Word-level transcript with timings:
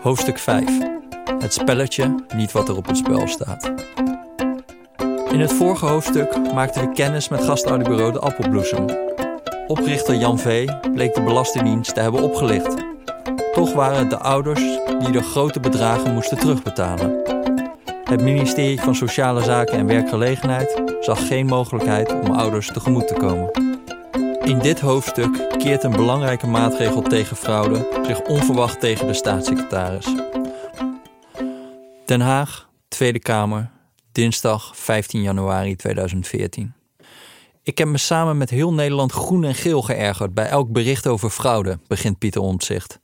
Hoofdstuk 0.00 0.38
5. 0.38 0.78
Het 1.38 1.52
spelletje, 1.52 2.14
niet 2.34 2.52
wat 2.52 2.68
er 2.68 2.76
op 2.76 2.86
het 2.86 2.96
spel 2.96 3.28
staat. 3.28 3.72
In 5.30 5.40
het 5.40 5.52
vorige 5.52 5.86
hoofdstuk 5.86 6.52
maakten 6.54 6.88
we 6.88 6.92
kennis 6.92 7.28
met 7.28 7.44
gastaudiobureau 7.44 8.12
De 8.12 8.18
Appelbloesem. 8.18 8.84
Oprichter 9.66 10.14
Jan 10.14 10.38
V. 10.38 10.68
bleek 10.92 11.14
de 11.14 11.22
Belastingdienst 11.22 11.94
te 11.94 12.00
hebben 12.00 12.22
opgelicht. 12.22 12.74
Toch 13.52 13.72
waren 13.72 13.98
het 13.98 14.10
de 14.10 14.18
ouders 14.18 14.62
die 14.98 15.10
de 15.10 15.22
grote 15.22 15.60
bedragen 15.60 16.14
moesten 16.14 16.38
terugbetalen. 16.38 17.22
Het 18.04 18.22
ministerie 18.22 18.80
van 18.80 18.94
Sociale 18.94 19.42
Zaken 19.42 19.78
en 19.78 19.86
Werkgelegenheid 19.86 20.85
zag 21.06 21.26
geen 21.26 21.46
mogelijkheid 21.46 22.12
om 22.12 22.30
ouders 22.30 22.66
tegemoet 22.72 23.08
te 23.08 23.14
komen. 23.14 23.50
In 24.44 24.58
dit 24.58 24.80
hoofdstuk 24.80 25.54
keert 25.58 25.82
een 25.82 25.90
belangrijke 25.90 26.46
maatregel 26.46 27.02
tegen 27.02 27.36
fraude 27.36 28.02
zich 28.06 28.20
onverwacht 28.20 28.80
tegen 28.80 29.06
de 29.06 29.14
staatssecretaris. 29.14 30.14
Den 32.04 32.20
Haag, 32.20 32.68
Tweede 32.88 33.18
Kamer, 33.18 33.70
dinsdag 34.12 34.76
15 34.76 35.22
januari 35.22 35.76
2014. 35.76 36.74
Ik 37.62 37.78
heb 37.78 37.88
me 37.88 37.98
samen 37.98 38.38
met 38.38 38.50
heel 38.50 38.72
Nederland 38.72 39.12
groen 39.12 39.44
en 39.44 39.54
geel 39.54 39.82
geërgerd 39.82 40.34
bij 40.34 40.48
elk 40.48 40.72
bericht 40.72 41.06
over 41.06 41.30
fraude, 41.30 41.78
begint 41.86 42.18
Pieter 42.18 42.40
Omtzigt. 42.40 43.00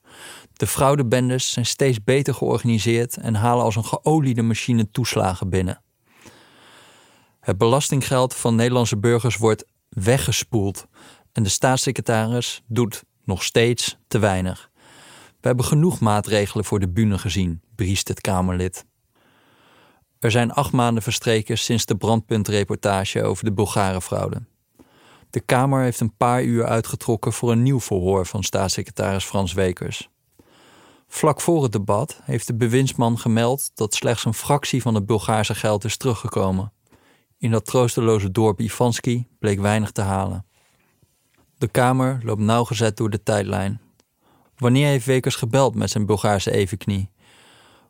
De 0.53 0.67
fraudebendes 0.67 1.53
zijn 1.53 1.67
steeds 1.67 2.05
beter 2.05 2.35
georganiseerd 2.35 3.17
en 3.17 3.35
halen 3.35 3.65
als 3.65 3.77
een 3.77 3.85
geoliede 3.85 4.43
machine 4.43 4.91
toeslagen 4.91 5.51
binnen. 5.51 5.83
Het 7.43 7.59
belastinggeld 7.59 8.35
van 8.35 8.55
Nederlandse 8.55 8.99
burgers 8.99 9.37
wordt 9.37 9.65
weggespoeld 9.89 10.87
en 11.33 11.43
de 11.43 11.49
staatssecretaris 11.49 12.63
doet 12.67 13.05
nog 13.25 13.43
steeds 13.43 13.99
te 14.09 14.19
weinig. 14.19 14.71
We 15.41 15.47
hebben 15.47 15.65
genoeg 15.65 16.01
maatregelen 16.01 16.65
voor 16.65 16.81
de 16.81 16.89
bühne 16.89 17.19
gezien, 17.19 17.63
briest 17.75 18.09
het 18.09 18.21
Kamerlid. 18.21 18.85
Er 20.19 20.31
zijn 20.31 20.53
acht 20.53 20.73
maanden 20.73 21.03
verstreken 21.03 21.59
sinds 21.59 21.87
de 21.87 21.97
brandpuntreportage 21.97 23.23
over 23.23 23.45
de 23.45 23.53
Bulgarenfraude. 23.53 24.43
De 25.31 25.41
Kamer 25.41 25.83
heeft 25.83 26.01
een 26.01 26.17
paar 26.17 26.43
uur 26.43 26.65
uitgetrokken 26.65 27.33
voor 27.33 27.53
een 27.53 27.63
nieuw 27.63 27.81
verhoor 27.81 28.27
van 28.27 28.43
staatssecretaris 28.43 29.25
Frans 29.25 29.53
Wekers. 29.53 30.09
Vlak 31.09 31.41
voor 31.41 31.63
het 31.63 31.73
debat 31.73 32.21
heeft 32.23 32.47
de 32.47 32.55
bewindsman 32.55 33.19
gemeld 33.19 33.71
dat 33.75 33.95
slechts 33.95 34.25
een 34.25 34.35
fractie 34.35 34.83
van 34.83 34.95
het 34.95 35.07
Bulgaarse 35.07 35.55
geld 35.55 35.85
is 35.85 35.97
teruggekomen. 35.97 36.73
In 37.43 37.51
dat 37.51 37.67
troosteloze 37.67 38.31
dorp 38.31 38.61
Ivanski 38.61 39.27
bleek 39.39 39.61
weinig 39.61 39.91
te 39.91 40.01
halen. 40.01 40.45
De 41.59 41.69
Kamer 41.69 42.21
loopt 42.23 42.41
nauwgezet 42.41 42.97
door 42.97 43.11
de 43.11 43.23
tijdlijn. 43.23 43.81
Wanneer 44.57 44.87
heeft 44.87 45.07
Wekers 45.07 45.35
gebeld 45.35 45.75
met 45.75 45.91
zijn 45.91 46.07
Bulgaarse 46.07 46.51
evenknie? 46.51 47.11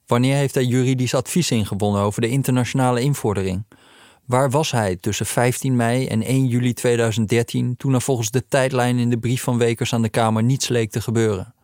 Wanneer 0.07 0.37
heeft 0.37 0.55
hij 0.55 0.65
juridisch 0.65 1.15
advies 1.15 1.51
ingewonnen 1.51 2.03
over 2.03 2.21
de 2.21 2.29
internationale 2.29 3.01
invordering? 3.01 3.65
Waar 4.25 4.51
was 4.51 4.71
hij 4.71 4.97
tussen 4.97 5.27
15 5.27 5.77
mei 5.77 6.07
en 6.07 6.23
1 6.23 6.47
juli 6.47 6.73
2013 6.73 7.77
toen 7.77 7.95
er 7.95 8.03
volgens 8.03 8.31
de 8.31 8.47
tijdlijn 8.49 8.99
in 8.99 9.11
de 9.11 9.19
brief 9.19 9.43
van 9.43 9.59
Wekers 9.59 9.95
aan 9.95 10.03
de 10.03 10.09
Kamer 10.09 10.43
niets 10.43 10.69
leek 10.69 10.91
te 10.91 11.01
gebeuren? 11.01 11.55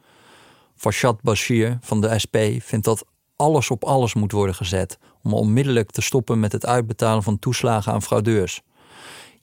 Farshad 0.77 1.23
Bashir 1.23 1.79
van 1.81 2.01
de 2.01 2.19
SP 2.25 2.37
vindt 2.59 2.85
dat 2.85 3.07
alles 3.37 3.71
op 3.71 3.85
alles 3.85 4.15
moet 4.15 4.33
worden 4.33 4.55
gezet 4.55 4.99
om 5.23 5.35
onmiddellijk 5.35 5.91
te 5.91 6.01
stoppen 6.01 6.41
met 6.41 6.53
het 6.53 6.67
uitbetalen 6.67 7.23
van 7.23 7.39
toeslagen 7.39 7.93
aan 7.93 8.03
fraudeurs. 8.03 8.63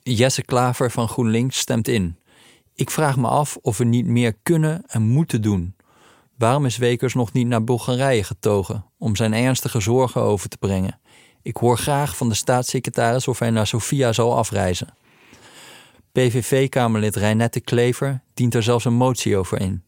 Jesse 0.01 0.41
Klaver 0.41 0.91
van 0.91 1.07
GroenLinks 1.07 1.57
stemt 1.57 1.87
in. 1.87 2.17
Ik 2.75 2.89
vraag 2.89 3.17
me 3.17 3.27
af 3.27 3.57
of 3.61 3.77
we 3.77 3.83
niet 3.83 4.05
meer 4.05 4.33
kunnen 4.43 4.83
en 4.87 5.01
moeten 5.01 5.41
doen. 5.41 5.75
Waarom 6.37 6.65
is 6.65 6.77
Wekers 6.77 7.13
nog 7.13 7.33
niet 7.33 7.47
naar 7.47 7.63
Bulgarije 7.63 8.23
getogen 8.23 8.85
om 8.97 9.15
zijn 9.15 9.33
ernstige 9.33 9.79
zorgen 9.79 10.21
over 10.21 10.49
te 10.49 10.57
brengen? 10.57 10.99
Ik 11.41 11.57
hoor 11.57 11.77
graag 11.77 12.17
van 12.17 12.29
de 12.29 12.35
staatssecretaris 12.35 13.27
of 13.27 13.39
hij 13.39 13.49
naar 13.49 13.67
Sofia 13.67 14.13
zal 14.13 14.37
afreizen. 14.37 14.93
PVV-Kamerlid 16.11 17.15
Reinette 17.15 17.59
Klever 17.59 18.21
dient 18.33 18.53
er 18.53 18.63
zelfs 18.63 18.85
een 18.85 18.93
motie 18.93 19.37
over 19.37 19.61
in. 19.61 19.84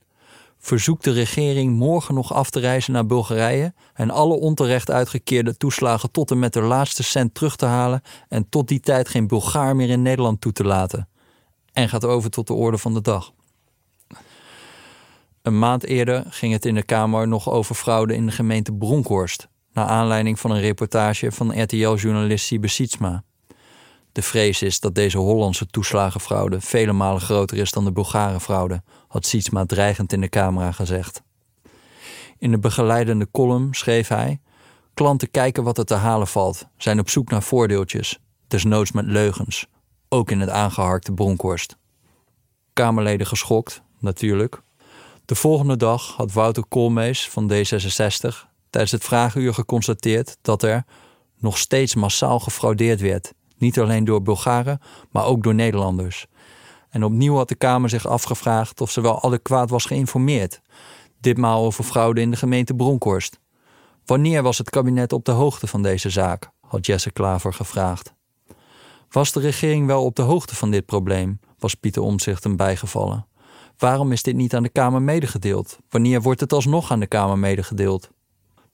Verzoekt 0.68 1.04
de 1.04 1.12
regering 1.12 1.76
morgen 1.76 2.14
nog 2.16 2.34
af 2.34 2.50
te 2.50 2.60
reizen 2.60 2.94
naar 2.94 3.06
Bulgarije 3.06 3.74
en 3.94 4.10
alle 4.10 4.34
onterecht 4.34 4.92
uitgekeerde 4.92 5.58
toeslagen 5.58 6.12
tot 6.12 6.32
en 6.32 6.40
met 6.40 6.54
de 6.54 6.62
laatste 6.62 7.04
cent 7.04 7.34
terug 7.34 7.56
te 7.56 7.66
halen 7.66 8.02
en 8.28 8.50
tot 8.50 8.68
die 8.68 8.80
tijd 8.80 9.10
geen 9.10 9.28
Bulgaar 9.28 9.76
meer 9.76 9.90
in 9.90 10.02
Nederland 10.02 10.42
toe 10.42 10.52
te 10.52 10.64
laten. 10.64 11.10
En 11.74 11.90
gaat 11.90 12.06
over 12.06 12.30
tot 12.30 12.48
de 12.48 12.54
orde 12.54 12.78
van 12.78 12.94
de 12.94 13.02
dag. 13.02 13.34
Een 15.42 15.60
maand 15.60 15.86
eerder 15.86 16.26
ging 16.30 16.54
het 16.54 16.66
in 16.66 16.76
de 16.76 16.84
Kamer 16.84 17.28
nog 17.28 17.50
over 17.50 17.76
fraude 17.76 18.16
in 18.16 18.26
de 18.26 18.32
gemeente 18.32 18.74
Bronkhorst, 18.74 19.48
naar 19.74 19.86
aanleiding 19.86 20.40
van 20.40 20.52
een 20.52 20.62
reportage 20.62 21.32
van 21.32 21.62
RTL-journalist 21.62 22.46
Siebe 22.46 22.68
Sietsma. 22.68 23.24
De 24.18 24.24
vrees 24.24 24.62
is 24.62 24.80
dat 24.80 24.96
deze 24.96 25.18
Hollandse 25.18 25.68
toeslagenfraude 25.68 26.62
vele 26.62 26.94
malen 26.94 27.22
groter 27.22 27.58
is 27.58 27.72
dan 27.72 27.84
de 27.86 27.92
Bulgarenfraude, 27.92 28.82
had 29.08 29.26
Sietsma 29.26 29.66
dreigend 29.66 30.14
in 30.14 30.22
de 30.22 30.30
camera 30.30 30.72
gezegd. 30.72 31.22
In 32.38 32.52
de 32.52 32.60
begeleidende 32.60 33.28
column 33.32 33.74
schreef 33.74 34.08
hij: 34.08 34.40
Klanten 34.94 35.32
kijken 35.32 35.64
wat 35.64 35.78
er 35.78 35.86
te 35.86 35.94
halen 35.94 36.28
valt, 36.28 36.68
zijn 36.78 37.00
op 37.00 37.10
zoek 37.10 37.30
naar 37.30 37.44
voordeeltjes, 37.44 38.20
desnoods 38.48 38.92
met 38.92 39.06
leugens, 39.06 39.68
ook 40.10 40.32
in 40.32 40.40
het 40.40 40.50
aangeharkte 40.50 41.12
Bronkhorst. 41.12 41.78
Kamerleden 42.74 43.28
geschokt, 43.28 43.82
natuurlijk, 44.00 44.62
de 45.26 45.36
volgende 45.36 45.78
dag 45.78 46.16
had 46.16 46.32
Wouter 46.32 46.66
Koolmees 46.68 47.30
van 47.30 47.52
D66 47.52 48.50
tijdens 48.70 48.92
het 48.92 49.04
vragenuur 49.04 49.54
geconstateerd 49.54 50.38
dat 50.42 50.64
er 50.64 50.86
nog 51.40 51.58
steeds 51.58 51.96
massaal 51.96 52.40
gefraudeerd 52.40 53.00
werd. 53.02 53.34
Niet 53.58 53.80
alleen 53.80 54.06
door 54.06 54.22
Bulgaren, 54.22 54.82
maar 55.12 55.26
ook 55.26 55.44
door 55.44 55.56
Nederlanders. 55.56 56.28
En 56.90 57.04
opnieuw 57.04 57.36
had 57.36 57.48
de 57.48 57.56
Kamer 57.56 57.90
zich 57.90 58.08
afgevraagd 58.08 58.82
of 58.82 58.92
ze 58.92 59.02
wel 59.02 59.24
adequaat 59.24 59.70
was 59.70 59.86
geïnformeerd. 59.86 60.62
Ditmaal 61.20 61.66
over 61.66 61.84
fraude 61.84 62.22
in 62.22 62.32
de 62.32 62.38
gemeente 62.38 62.74
Bronkhorst. 62.74 63.40
Wanneer 64.06 64.44
was 64.44 64.58
het 64.58 64.70
kabinet 64.70 65.14
op 65.14 65.26
de 65.26 65.32
hoogte 65.32 65.68
van 65.68 65.82
deze 65.82 66.10
zaak? 66.10 66.50
had 66.62 66.86
Jesse 66.86 67.12
Klaver 67.12 67.54
gevraagd. 67.54 68.14
Was 69.10 69.32
de 69.32 69.40
regering 69.40 69.88
wel 69.88 70.04
op 70.04 70.16
de 70.16 70.22
hoogte 70.22 70.56
van 70.56 70.72
dit 70.72 70.86
probleem? 70.86 71.40
was 71.60 71.76
Pieter 71.76 72.02
Omtzigt 72.02 72.44
hem 72.44 72.56
bijgevallen. 72.56 73.28
Waarom 73.78 74.12
is 74.12 74.24
dit 74.24 74.36
niet 74.36 74.56
aan 74.56 74.64
de 74.64 74.70
Kamer 74.70 75.02
medegedeeld? 75.02 75.78
Wanneer 75.90 76.22
wordt 76.22 76.40
het 76.40 76.54
alsnog 76.54 76.92
aan 76.92 77.00
de 77.00 77.08
Kamer 77.08 77.38
medegedeeld? 77.38 78.10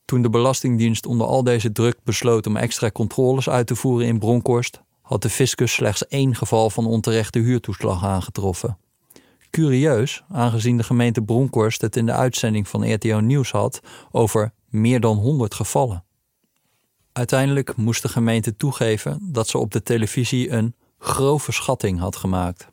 Toen 0.05 0.21
de 0.21 0.29
Belastingdienst 0.29 1.05
onder 1.05 1.27
al 1.27 1.43
deze 1.43 1.71
druk 1.71 1.97
besloot 2.03 2.47
om 2.47 2.57
extra 2.57 2.91
controles 2.91 3.49
uit 3.49 3.67
te 3.67 3.75
voeren 3.75 4.07
in 4.07 4.19
Bronkhorst, 4.19 4.81
had 5.01 5.21
de 5.21 5.29
fiscus 5.29 5.73
slechts 5.73 6.07
één 6.07 6.35
geval 6.35 6.69
van 6.69 6.85
onterechte 6.85 7.39
huurtoeslag 7.39 8.03
aangetroffen. 8.03 8.77
Curieus, 9.49 10.23
aangezien 10.29 10.77
de 10.77 10.83
gemeente 10.83 11.21
Bronkhorst 11.21 11.81
het 11.81 11.95
in 11.95 12.05
de 12.05 12.11
uitzending 12.11 12.67
van 12.67 12.93
RTO 12.93 13.19
Nieuws 13.19 13.51
had 13.51 13.79
over 14.11 14.53
meer 14.69 14.99
dan 14.99 15.17
100 15.17 15.53
gevallen. 15.53 16.03
Uiteindelijk 17.11 17.75
moest 17.75 18.01
de 18.01 18.09
gemeente 18.09 18.55
toegeven 18.55 19.19
dat 19.21 19.47
ze 19.47 19.57
op 19.57 19.71
de 19.71 19.83
televisie 19.83 20.51
een 20.51 20.75
grove 20.97 21.51
schatting 21.51 21.99
had 21.99 22.15
gemaakt. 22.15 22.67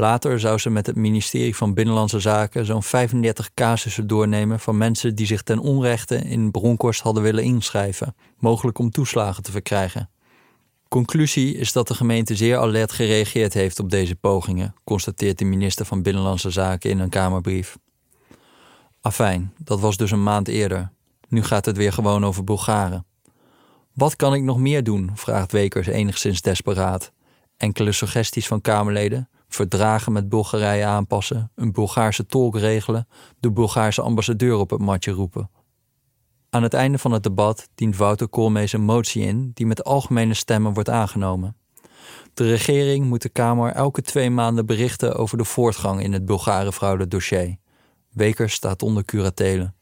Later 0.00 0.40
zou 0.40 0.58
ze 0.58 0.70
met 0.70 0.86
het 0.86 0.96
ministerie 0.96 1.56
van 1.56 1.74
Binnenlandse 1.74 2.20
Zaken 2.20 2.64
zo'n 2.64 2.82
35 2.82 3.54
casussen 3.54 4.06
doornemen 4.06 4.60
van 4.60 4.76
mensen 4.76 5.14
die 5.14 5.26
zich 5.26 5.42
ten 5.42 5.58
onrechte 5.58 6.16
in 6.16 6.50
Bronkhorst 6.50 7.00
hadden 7.00 7.22
willen 7.22 7.44
inschrijven, 7.44 8.14
mogelijk 8.36 8.78
om 8.78 8.90
toeslagen 8.90 9.42
te 9.42 9.50
verkrijgen. 9.50 10.10
Conclusie 10.88 11.56
is 11.56 11.72
dat 11.72 11.88
de 11.88 11.94
gemeente 11.94 12.36
zeer 12.36 12.58
alert 12.58 12.92
gereageerd 12.92 13.54
heeft 13.54 13.78
op 13.78 13.90
deze 13.90 14.16
pogingen, 14.16 14.74
constateert 14.84 15.38
de 15.38 15.44
minister 15.44 15.86
van 15.86 16.02
Binnenlandse 16.02 16.50
Zaken 16.50 16.90
in 16.90 16.98
een 16.98 17.08
Kamerbrief. 17.08 17.78
Afijn, 19.00 19.54
dat 19.56 19.80
was 19.80 19.96
dus 19.96 20.10
een 20.10 20.22
maand 20.22 20.48
eerder. 20.48 20.92
Nu 21.28 21.42
gaat 21.42 21.64
het 21.64 21.76
weer 21.76 21.92
gewoon 21.92 22.24
over 22.24 22.44
Bulgaren. 22.44 23.06
Wat 23.92 24.16
kan 24.16 24.34
ik 24.34 24.42
nog 24.42 24.58
meer 24.58 24.84
doen? 24.84 25.10
vraagt 25.14 25.52
Wekers 25.52 25.86
enigszins 25.86 26.40
desperaat. 26.40 27.12
Enkele 27.56 27.92
suggesties 27.92 28.46
van 28.46 28.60
Kamerleden, 28.60 29.28
verdragen 29.48 30.12
met 30.12 30.28
Bulgarije 30.28 30.84
aanpassen, 30.84 31.50
een 31.54 31.72
Bulgaarse 31.72 32.26
tolk 32.26 32.56
regelen, 32.56 33.08
de 33.40 33.50
Bulgaarse 33.50 34.02
ambassadeur 34.02 34.56
op 34.56 34.70
het 34.70 34.80
matje 34.80 35.10
roepen. 35.10 35.50
Aan 36.50 36.62
het 36.62 36.74
einde 36.74 36.98
van 36.98 37.12
het 37.12 37.22
debat 37.22 37.68
dient 37.74 37.96
Wouter 37.96 38.28
Koolmees 38.28 38.72
een 38.72 38.82
motie 38.84 39.22
in 39.22 39.50
die 39.54 39.66
met 39.66 39.84
algemene 39.84 40.34
stemmen 40.34 40.72
wordt 40.72 40.88
aangenomen. 40.88 41.56
De 42.34 42.48
regering 42.48 43.06
moet 43.06 43.22
de 43.22 43.28
Kamer 43.28 43.72
elke 43.72 44.02
twee 44.02 44.30
maanden 44.30 44.66
berichten 44.66 45.14
over 45.14 45.38
de 45.38 45.44
voortgang 45.44 46.02
in 46.02 46.12
het 46.12 46.24
Bulgarenfraude 46.24 47.08
dossier. 47.08 47.56
Wekers 48.12 48.52
staat 48.52 48.82
onder 48.82 49.04
curatele. 49.04 49.72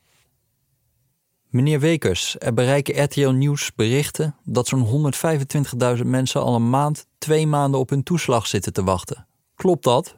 Meneer 1.48 1.80
Wekers, 1.80 2.36
er 2.38 2.54
bereiken 2.54 3.02
RTL 3.02 3.28
Nieuws 3.28 3.74
berichten 3.74 4.36
dat 4.44 4.68
zo'n 4.68 5.12
125.000 5.96 6.02
mensen 6.04 6.42
al 6.42 6.54
een 6.54 6.70
maand 6.70 7.06
twee 7.18 7.46
maanden 7.46 7.80
op 7.80 7.90
hun 7.90 8.02
toeslag 8.02 8.46
zitten 8.46 8.72
te 8.72 8.84
wachten. 8.84 9.25
Klopt 9.56 9.84
dat? 9.84 10.16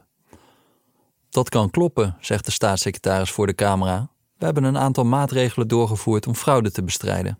Dat 1.29 1.49
kan 1.49 1.69
kloppen, 1.69 2.17
zegt 2.19 2.45
de 2.45 2.51
staatssecretaris 2.51 3.31
voor 3.31 3.47
de 3.47 3.55
camera. 3.55 4.11
We 4.37 4.45
hebben 4.45 4.63
een 4.63 4.77
aantal 4.77 5.03
maatregelen 5.03 5.67
doorgevoerd 5.67 6.27
om 6.27 6.35
fraude 6.35 6.71
te 6.71 6.83
bestrijden. 6.83 7.39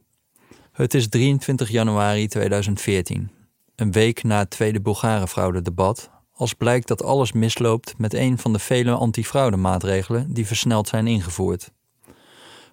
Het 0.71 0.93
is 0.93 1.09
23 1.09 1.69
januari 1.69 2.27
2014, 2.27 3.31
een 3.75 3.91
week 3.91 4.23
na 4.23 4.37
het 4.37 4.49
tweede 4.49 4.81
Bulgare-fraude-debat, 4.81 6.09
als 6.33 6.53
blijkt 6.53 6.87
dat 6.87 7.03
alles 7.03 7.31
misloopt 7.31 7.97
met 7.97 8.13
een 8.13 8.37
van 8.37 8.53
de 8.53 8.59
vele 8.59 8.91
antifraudemaatregelen 8.91 10.33
die 10.33 10.47
versneld 10.47 10.87
zijn 10.87 11.07
ingevoerd. 11.07 11.71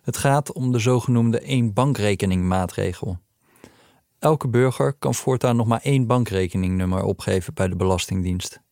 Het 0.03 0.17
gaat 0.17 0.53
om 0.53 0.73
de 0.73 0.79
zogenoemde 0.79 1.41
één 1.41 1.73
bankrekening 1.73 2.45
maatregel. 2.45 3.19
Elke 4.19 4.49
burger 4.49 4.93
kan 4.93 5.15
voortaan 5.15 5.57
nog 5.57 5.67
maar 5.67 5.81
één 5.83 6.07
bankrekeningnummer 6.07 7.03
opgeven 7.03 7.55
bij 7.55 7.69
de 7.69 7.77
Belastingdienst. 7.77 8.65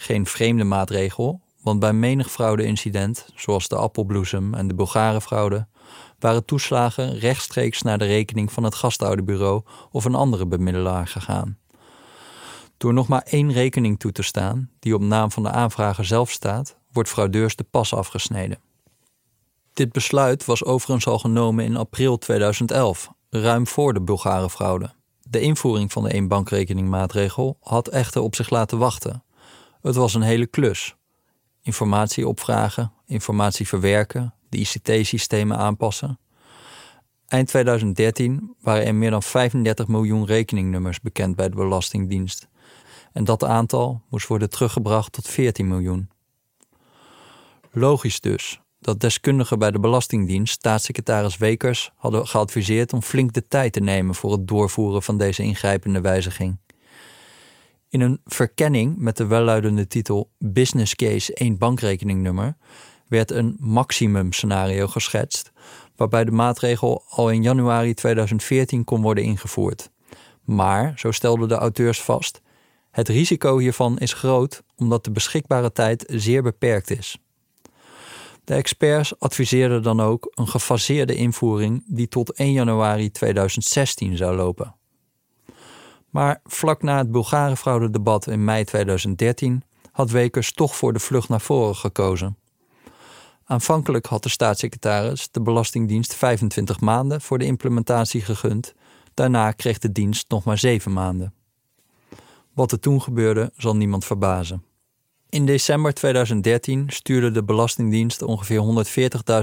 Geen 0.00 0.26
vreemde 0.26 0.64
maatregel, 0.64 1.40
want 1.62 1.80
bij 1.80 1.92
menig 1.92 2.30
fraudeincident, 2.30 3.28
zoals 3.34 3.68
de 3.68 3.76
appelbloesem 3.76 4.54
en 4.54 4.68
de 4.68 4.74
Bulgarenfraude, 4.74 5.66
waren 6.18 6.44
toeslagen 6.44 7.18
rechtstreeks 7.18 7.82
naar 7.82 7.98
de 7.98 8.04
rekening 8.04 8.52
van 8.52 8.62
het 8.62 8.74
gastouderbureau 8.74 9.62
of 9.90 10.04
een 10.04 10.14
andere 10.14 10.46
bemiddelaar 10.46 11.06
gegaan. 11.06 11.58
Door 12.76 12.92
nog 12.92 13.08
maar 13.08 13.22
één 13.22 13.52
rekening 13.52 13.98
toe 13.98 14.12
te 14.12 14.22
staan, 14.22 14.70
die 14.78 14.94
op 14.94 15.00
naam 15.00 15.30
van 15.30 15.42
de 15.42 15.50
aanvrager 15.50 16.04
zelf 16.04 16.30
staat, 16.30 16.76
wordt 16.92 17.08
fraudeurs 17.08 17.56
de 17.56 17.64
pas 17.64 17.94
afgesneden. 17.94 18.58
Dit 19.72 19.92
besluit 19.92 20.44
was 20.44 20.64
overigens 20.64 21.06
al 21.06 21.18
genomen 21.18 21.64
in 21.64 21.76
april 21.76 22.18
2011, 22.18 23.12
ruim 23.30 23.66
voor 23.66 23.94
de 23.94 24.00
Bulgarenfraude. 24.00 24.90
De 25.20 25.40
invoering 25.40 25.92
van 25.92 26.02
de 26.02 26.10
één 26.10 26.28
bankrekeningmaatregel 26.28 27.56
had 27.60 27.88
echter 27.88 28.22
op 28.22 28.34
zich 28.34 28.50
laten 28.50 28.78
wachten. 28.78 29.22
Het 29.82 29.94
was 29.94 30.14
een 30.14 30.22
hele 30.22 30.46
klus. 30.46 30.96
Informatie 31.62 32.28
opvragen, 32.28 32.92
informatie 33.06 33.68
verwerken, 33.68 34.34
de 34.48 34.58
ICT-systemen 34.58 35.56
aanpassen. 35.56 36.18
Eind 37.26 37.48
2013 37.48 38.54
waren 38.60 38.86
er 38.86 38.94
meer 38.94 39.10
dan 39.10 39.22
35 39.22 39.88
miljoen 39.88 40.26
rekeningnummers 40.26 41.00
bekend 41.00 41.36
bij 41.36 41.48
de 41.48 41.56
Belastingdienst. 41.56 42.48
En 43.12 43.24
dat 43.24 43.44
aantal 43.44 44.02
moest 44.08 44.26
worden 44.26 44.50
teruggebracht 44.50 45.12
tot 45.12 45.28
14 45.28 45.68
miljoen. 45.68 46.10
Logisch 47.70 48.20
dus 48.20 48.60
dat 48.80 49.00
deskundigen 49.00 49.58
bij 49.58 49.70
de 49.70 49.80
Belastingdienst 49.80 50.54
staatssecretaris 50.54 51.36
Wekers 51.36 51.90
hadden 51.96 52.26
geadviseerd 52.26 52.92
om 52.92 53.02
flink 53.02 53.32
de 53.32 53.48
tijd 53.48 53.72
te 53.72 53.80
nemen 53.80 54.14
voor 54.14 54.32
het 54.32 54.48
doorvoeren 54.48 55.02
van 55.02 55.18
deze 55.18 55.42
ingrijpende 55.42 56.00
wijziging. 56.00 56.58
In 57.90 58.00
een 58.00 58.20
verkenning 58.24 58.98
met 58.98 59.16
de 59.16 59.26
welluidende 59.26 59.86
titel 59.86 60.30
Business 60.38 60.94
Case 60.94 61.34
1 61.34 61.58
bankrekeningnummer 61.58 62.56
werd 63.06 63.30
een 63.30 63.56
maximum 63.60 64.32
scenario 64.32 64.86
geschetst, 64.86 65.52
waarbij 65.96 66.24
de 66.24 66.30
maatregel 66.30 67.04
al 67.08 67.30
in 67.30 67.42
januari 67.42 67.94
2014 67.94 68.84
kon 68.84 69.02
worden 69.02 69.24
ingevoerd. 69.24 69.90
Maar, 70.44 70.92
zo 70.96 71.10
stelden 71.10 71.48
de 71.48 71.54
auteurs 71.54 72.02
vast, 72.02 72.40
het 72.90 73.08
risico 73.08 73.58
hiervan 73.58 73.98
is 73.98 74.12
groot 74.12 74.62
omdat 74.76 75.04
de 75.04 75.10
beschikbare 75.10 75.72
tijd 75.72 76.04
zeer 76.08 76.42
beperkt 76.42 76.90
is. 76.90 77.18
De 78.44 78.54
experts 78.54 79.20
adviseerden 79.20 79.82
dan 79.82 80.00
ook 80.00 80.32
een 80.34 80.48
gefaseerde 80.48 81.14
invoering 81.14 81.84
die 81.86 82.08
tot 82.08 82.32
1 82.32 82.52
januari 82.52 83.10
2016 83.10 84.16
zou 84.16 84.36
lopen. 84.36 84.77
Maar 86.10 86.40
vlak 86.44 86.82
na 86.82 86.98
het 86.98 87.10
Bulgarenfraude-debat 87.10 88.26
in 88.26 88.44
mei 88.44 88.64
2013 88.64 89.62
had 89.92 90.10
Wekers 90.10 90.52
toch 90.52 90.76
voor 90.76 90.92
de 90.92 90.98
vlucht 90.98 91.28
naar 91.28 91.40
voren 91.40 91.76
gekozen. 91.76 92.36
Aanvankelijk 93.44 94.06
had 94.06 94.22
de 94.22 94.28
staatssecretaris 94.28 95.30
de 95.30 95.40
Belastingdienst 95.40 96.14
25 96.14 96.80
maanden 96.80 97.20
voor 97.20 97.38
de 97.38 97.44
implementatie 97.44 98.20
gegund. 98.20 98.74
Daarna 99.14 99.52
kreeg 99.52 99.78
de 99.78 99.92
dienst 99.92 100.24
nog 100.28 100.44
maar 100.44 100.58
7 100.58 100.92
maanden. 100.92 101.34
Wat 102.52 102.72
er 102.72 102.80
toen 102.80 103.02
gebeurde, 103.02 103.52
zal 103.56 103.76
niemand 103.76 104.04
verbazen. 104.04 104.62
In 105.28 105.46
december 105.46 105.94
2013 105.94 106.84
stuurde 106.88 107.30
de 107.30 107.44
Belastingdienst 107.44 108.22
ongeveer 108.22 108.84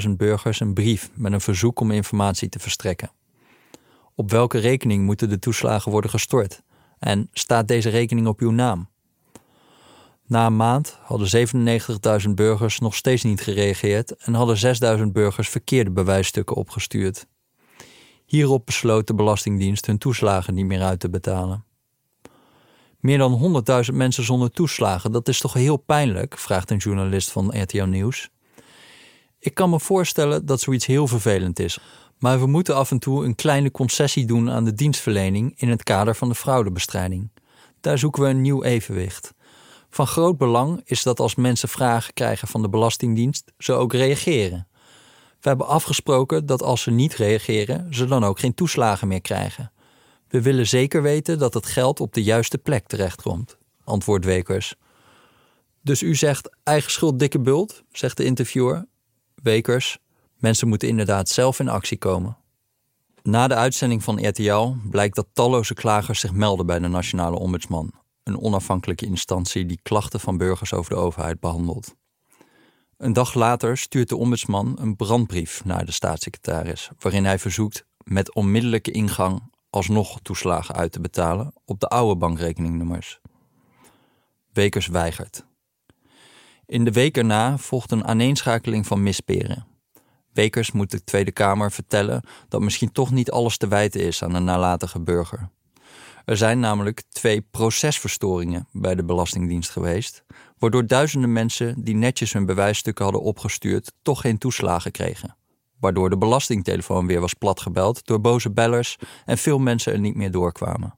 140.000 0.05 0.09
burgers 0.09 0.59
een 0.59 0.73
brief 0.73 1.09
met 1.13 1.33
een 1.33 1.41
verzoek 1.41 1.79
om 1.79 1.91
informatie 1.91 2.49
te 2.49 2.59
verstrekken. 2.59 3.11
Op 4.15 4.31
welke 4.31 4.57
rekening 4.57 5.05
moeten 5.05 5.29
de 5.29 5.39
toeslagen 5.39 5.91
worden 5.91 6.09
gestort? 6.09 6.61
En 6.99 7.29
staat 7.31 7.67
deze 7.67 7.89
rekening 7.89 8.27
op 8.27 8.39
uw 8.39 8.51
naam? 8.51 8.89
Na 10.27 10.45
een 10.45 10.55
maand 10.55 10.97
hadden 11.01 11.47
97.000 12.27 12.29
burgers 12.29 12.79
nog 12.79 12.95
steeds 12.95 13.23
niet 13.23 13.41
gereageerd 13.41 14.15
en 14.15 14.33
hadden 14.33 14.99
6.000 14.99 15.03
burgers 15.11 15.49
verkeerde 15.49 15.91
bewijsstukken 15.91 16.55
opgestuurd. 16.55 17.27
Hierop 18.25 18.65
besloot 18.65 19.07
de 19.07 19.15
Belastingdienst 19.15 19.85
hun 19.85 19.97
toeslagen 19.97 20.53
niet 20.53 20.65
meer 20.65 20.81
uit 20.81 20.99
te 20.99 21.09
betalen. 21.09 21.65
Meer 22.99 23.17
dan 23.17 23.63
100.000 23.89 23.93
mensen 23.93 24.23
zonder 24.23 24.51
toeslagen, 24.51 25.11
dat 25.11 25.27
is 25.27 25.39
toch 25.39 25.53
heel 25.53 25.77
pijnlijk? 25.77 26.37
vraagt 26.37 26.71
een 26.71 26.77
journalist 26.77 27.31
van 27.31 27.61
RTL 27.61 27.83
Nieuws. 27.83 28.29
Ik 29.39 29.53
kan 29.53 29.69
me 29.69 29.79
voorstellen 29.79 30.45
dat 30.45 30.59
zoiets 30.59 30.85
heel 30.85 31.07
vervelend 31.07 31.59
is, 31.59 31.79
maar 32.19 32.39
we 32.39 32.47
moeten 32.47 32.75
af 32.75 32.91
en 32.91 32.99
toe 32.99 33.25
een 33.25 33.35
kleine 33.35 33.71
concessie 33.71 34.25
doen 34.25 34.51
aan 34.51 34.65
de 34.65 34.73
dienstverlening 34.73 35.53
in 35.57 35.69
het 35.69 35.83
kader 35.83 36.15
van 36.15 36.29
de 36.29 36.35
fraudebestrijding. 36.35 37.29
Daar 37.79 37.97
zoeken 37.97 38.23
we 38.23 38.29
een 38.29 38.41
nieuw 38.41 38.63
evenwicht. 38.63 39.33
Van 39.89 40.07
groot 40.07 40.37
belang 40.37 40.81
is 40.85 41.03
dat 41.03 41.19
als 41.19 41.35
mensen 41.35 41.69
vragen 41.69 42.13
krijgen 42.13 42.47
van 42.47 42.61
de 42.61 42.69
Belastingdienst, 42.69 43.51
ze 43.57 43.73
ook 43.73 43.93
reageren. 43.93 44.67
We 45.39 45.51
hebben 45.51 45.67
afgesproken 45.67 46.45
dat 46.45 46.63
als 46.63 46.81
ze 46.81 46.91
niet 46.91 47.15
reageren, 47.15 47.93
ze 47.93 48.05
dan 48.05 48.23
ook 48.23 48.39
geen 48.39 48.53
toeslagen 48.53 49.07
meer 49.07 49.21
krijgen. 49.21 49.71
We 50.27 50.41
willen 50.41 50.67
zeker 50.67 51.01
weten 51.01 51.39
dat 51.39 51.53
het 51.53 51.65
geld 51.65 51.99
op 51.99 52.13
de 52.13 52.23
juiste 52.23 52.57
plek 52.57 52.87
terechtkomt, 52.87 53.57
antwoordt 53.83 54.25
Wekers. 54.25 54.75
Dus 55.81 56.01
u 56.01 56.15
zegt 56.15 56.55
eigen 56.63 56.91
schuld 56.91 57.19
dikke 57.19 57.39
bult, 57.39 57.83
zegt 57.91 58.17
de 58.17 58.23
interviewer. 58.23 58.85
Wekers, 59.35 59.97
mensen 60.45 60.67
moeten 60.67 60.87
inderdaad 60.87 61.29
zelf 61.29 61.59
in 61.59 61.69
actie 61.69 61.97
komen. 61.97 62.37
Na 63.23 63.47
de 63.47 63.55
uitzending 63.55 64.03
van 64.03 64.27
RTL 64.27 64.73
blijkt 64.89 65.15
dat 65.15 65.27
talloze 65.33 65.73
klagers 65.73 66.19
zich 66.19 66.33
melden 66.33 66.65
bij 66.65 66.79
de 66.79 66.87
Nationale 66.87 67.37
Ombudsman, 67.39 67.91
een 68.23 68.39
onafhankelijke 68.39 69.05
instantie 69.05 69.65
die 69.65 69.79
klachten 69.83 70.19
van 70.19 70.37
burgers 70.37 70.73
over 70.73 70.89
de 70.91 70.99
overheid 70.99 71.39
behandelt. 71.39 71.95
Een 72.97 73.13
dag 73.13 73.33
later 73.33 73.77
stuurt 73.77 74.09
de 74.09 74.15
ombudsman 74.15 74.75
een 74.79 74.95
brandbrief 74.95 75.65
naar 75.65 75.85
de 75.85 75.91
staatssecretaris, 75.91 76.89
waarin 76.99 77.25
hij 77.25 77.39
verzoekt 77.39 77.85
met 78.03 78.33
onmiddellijke 78.33 78.91
ingang 78.91 79.51
alsnog 79.69 80.19
toeslagen 80.21 80.75
uit 80.75 80.91
te 80.91 81.01
betalen 81.01 81.53
op 81.65 81.79
de 81.79 81.87
oude 81.87 82.15
bankrekeningnummers. 82.15 83.19
Wekers 84.53 84.87
weigert. 84.87 85.45
In 86.65 86.83
de 86.83 86.91
week 86.91 87.17
erna 87.17 87.57
volgt 87.57 87.91
een 87.91 88.05
aaneenschakeling 88.05 88.87
van 88.87 89.03
misperen. 89.03 89.74
Wekers 90.35 90.71
moet 90.71 90.91
de 90.91 91.03
Tweede 91.03 91.31
Kamer 91.31 91.71
vertellen 91.71 92.23
dat 92.47 92.61
misschien 92.61 92.91
toch 92.91 93.11
niet 93.11 93.31
alles 93.31 93.57
te 93.57 93.67
wijten 93.67 94.01
is 94.01 94.23
aan 94.23 94.33
een 94.33 94.43
nalatige 94.43 94.99
burger. 94.99 95.49
Er 96.25 96.37
zijn 96.37 96.59
namelijk 96.59 97.03
twee 97.09 97.41
procesverstoringen 97.41 98.67
bij 98.71 98.95
de 98.95 99.03
Belastingdienst 99.03 99.69
geweest, 99.69 100.23
waardoor 100.57 100.87
duizenden 100.87 101.33
mensen 101.33 101.83
die 101.83 101.95
netjes 101.95 102.33
hun 102.33 102.45
bewijsstukken 102.45 103.03
hadden 103.03 103.23
opgestuurd 103.23 103.91
toch 104.01 104.21
geen 104.21 104.37
toeslagen 104.37 104.91
kregen 104.91 105.35
waardoor 105.79 106.09
de 106.09 106.17
belastingtelefoon 106.17 107.07
weer 107.07 107.19
was 107.19 107.33
platgebeld 107.33 108.05
door 108.05 108.21
boze 108.21 108.51
bellers 108.51 108.97
en 109.25 109.37
veel 109.37 109.59
mensen 109.59 109.93
er 109.93 109.99
niet 109.99 110.15
meer 110.15 110.31
doorkwamen. 110.31 110.95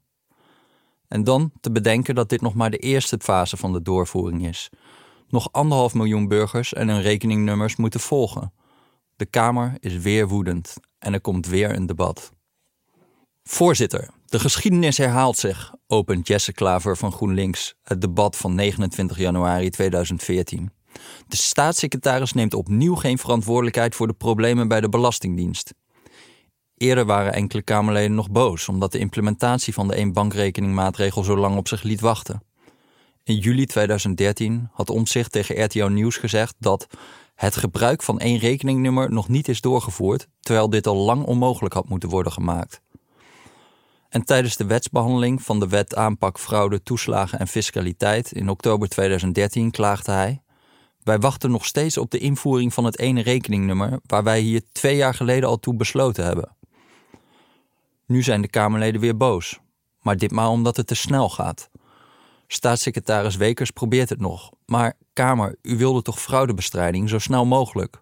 En 1.08 1.24
dan 1.24 1.52
te 1.62 1.72
bedenken 1.72 2.16
dat 2.16 2.30
dit 2.30 2.42
nog 2.42 2.54
maar 2.54 2.70
de 2.70 2.78
eerste 2.78 3.18
fase 3.22 3.58
van 3.58 3.74
de 3.74 3.82
doorvoering 3.82 4.48
is. 4.48 4.70
Nog 5.30 5.52
anderhalf 5.52 5.94
miljoen 5.94 6.28
burgers 6.28 6.74
en 6.74 6.90
hun 6.90 7.02
rekeningnummers 7.02 7.76
moeten 7.76 8.00
volgen. 8.00 8.54
De 9.18 9.26
Kamer 9.26 9.78
is 9.80 9.98
weer 9.98 10.28
woedend 10.28 10.74
en 11.00 11.14
er 11.14 11.22
komt 11.22 11.48
weer 11.48 11.76
een 11.76 11.86
debat. 11.86 12.32
Voorzitter, 13.44 14.10
de 14.26 14.40
geschiedenis 14.40 14.98
herhaalt 14.98 15.38
zich, 15.38 15.74
opent 15.88 16.28
Jesse 16.28 16.54
Klaver 16.54 16.98
van 16.98 17.12
GroenLinks 17.12 17.76
het 17.84 18.02
debat 18.02 18.36
van 18.36 18.56
29 18.56 19.18
januari 19.18 19.70
2014. 19.70 20.72
De 21.28 21.36
staatssecretaris 21.36 22.34
neemt 22.34 22.54
opnieuw 22.54 22.96
geen 22.96 23.18
verantwoordelijkheid 23.18 23.96
voor 23.96 24.08
de 24.08 24.14
problemen 24.14 24.68
bij 24.68 24.82
de 24.82 24.90
Belastingdienst. 24.90 25.74
Eerder 26.76 27.06
waren 27.06 27.34
enkele 27.34 27.62
Kamerleden 27.62 28.16
nog 28.16 28.32
boos 28.32 28.68
omdat 28.68 28.92
de 28.92 29.00
implementatie 29.00 29.74
van 29.74 29.88
de 29.88 29.96
één 29.96 30.14
bankrekeningmaatregel 30.14 31.24
zo 31.24 31.38
lang 31.38 31.58
op 31.58 31.68
zich 31.68 31.84
liet 31.84 32.02
wachten. 32.02 32.42
In 33.24 33.38
juli 33.38 33.66
2013 33.66 34.70
had 34.72 34.90
Omtzigt 34.90 35.32
tegen 35.32 35.64
RTO 35.64 35.88
Nieuws 35.88 36.18
gezegd 36.18 36.56
dat 36.60 36.88
het 37.38 37.56
gebruik 37.56 38.04
van 38.04 38.20
één 38.20 38.38
rekeningnummer 38.38 39.12
nog 39.12 39.28
niet 39.28 39.48
is 39.48 39.62
doorgevoerd, 39.62 40.28
terwijl 40.40 40.70
dit 40.70 40.88
al 40.88 40.96
lang 40.96 41.24
onmogelijk 41.24 41.74
had 41.74 41.90
moeten 41.90 42.10
worden 42.10 42.32
gemaakt. 42.32 42.82
En 44.10 44.26
tijdens 44.26 44.56
de 44.56 44.66
wetsbehandeling 44.66 45.42
van 45.42 45.60
de 45.60 45.68
wet 45.68 45.96
aanpak 45.96 46.40
fraude, 46.40 46.84
toeslagen 46.84 47.40
en 47.40 47.48
fiscaliteit 47.48 48.32
in 48.32 48.50
oktober 48.50 48.90
2013 48.90 49.72
klaagde 49.72 50.12
hij: 50.12 50.42
Wij 51.04 51.20
wachten 51.20 51.52
nog 51.52 51.66
steeds 51.66 51.98
op 51.98 52.12
de 52.12 52.18
invoering 52.18 52.74
van 52.74 52.84
het 52.84 53.00
ene 53.00 53.22
rekeningnummer 53.22 54.00
waar 54.06 54.24
wij 54.24 54.40
hier 54.40 54.62
twee 54.72 54.96
jaar 54.96 55.14
geleden 55.14 55.50
al 55.50 55.60
toe 55.60 55.76
besloten 55.76 56.26
hebben. 56.26 56.56
Nu 58.06 58.24
zijn 58.24 58.42
de 58.42 58.48
Kamerleden 58.48 59.02
weer 59.02 59.18
boos, 59.18 59.60
maar 60.02 60.18
ditmaal 60.18 60.52
omdat 60.52 60.78
het 60.78 60.88
te 60.88 60.96
snel 60.96 61.30
gaat. 61.30 61.70
Staatssecretaris 62.48 63.36
Wekers 63.36 63.72
probeert 63.72 64.10
het 64.10 64.20
nog, 64.20 64.52
maar 64.66 64.94
Kamer, 65.18 65.56
u 65.62 65.78
wilde 65.78 66.02
toch 66.02 66.22
fraudebestrijding 66.22 67.10
zo 67.10 67.20
snel 67.20 67.46
mogelijk? 67.46 68.02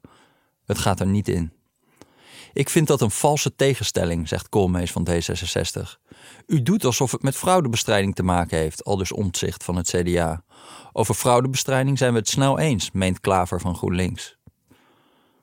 Het 0.65 0.77
gaat 0.77 0.99
er 0.99 1.07
niet 1.07 1.27
in. 1.27 1.53
Ik 2.53 2.69
vind 2.69 2.87
dat 2.87 3.01
een 3.01 3.11
valse 3.11 3.55
tegenstelling, 3.55 4.27
zegt 4.27 4.49
Koolmees 4.49 4.91
van 4.91 5.07
D66. 5.09 5.99
U 6.45 6.61
doet 6.61 6.85
alsof 6.85 7.11
het 7.11 7.21
met 7.21 7.35
fraudebestrijding 7.35 8.15
te 8.15 8.23
maken 8.23 8.57
heeft, 8.57 8.83
al 8.83 8.97
dus 8.97 9.11
omzicht 9.11 9.63
van 9.63 9.75
het 9.75 9.89
CDA. 9.89 10.43
Over 10.93 11.15
fraudebestrijding 11.15 11.97
zijn 11.97 12.11
we 12.13 12.19
het 12.19 12.29
snel 12.29 12.59
eens, 12.59 12.91
meent 12.91 13.19
Klaver 13.19 13.61
van 13.61 13.75
GroenLinks. 13.75 14.37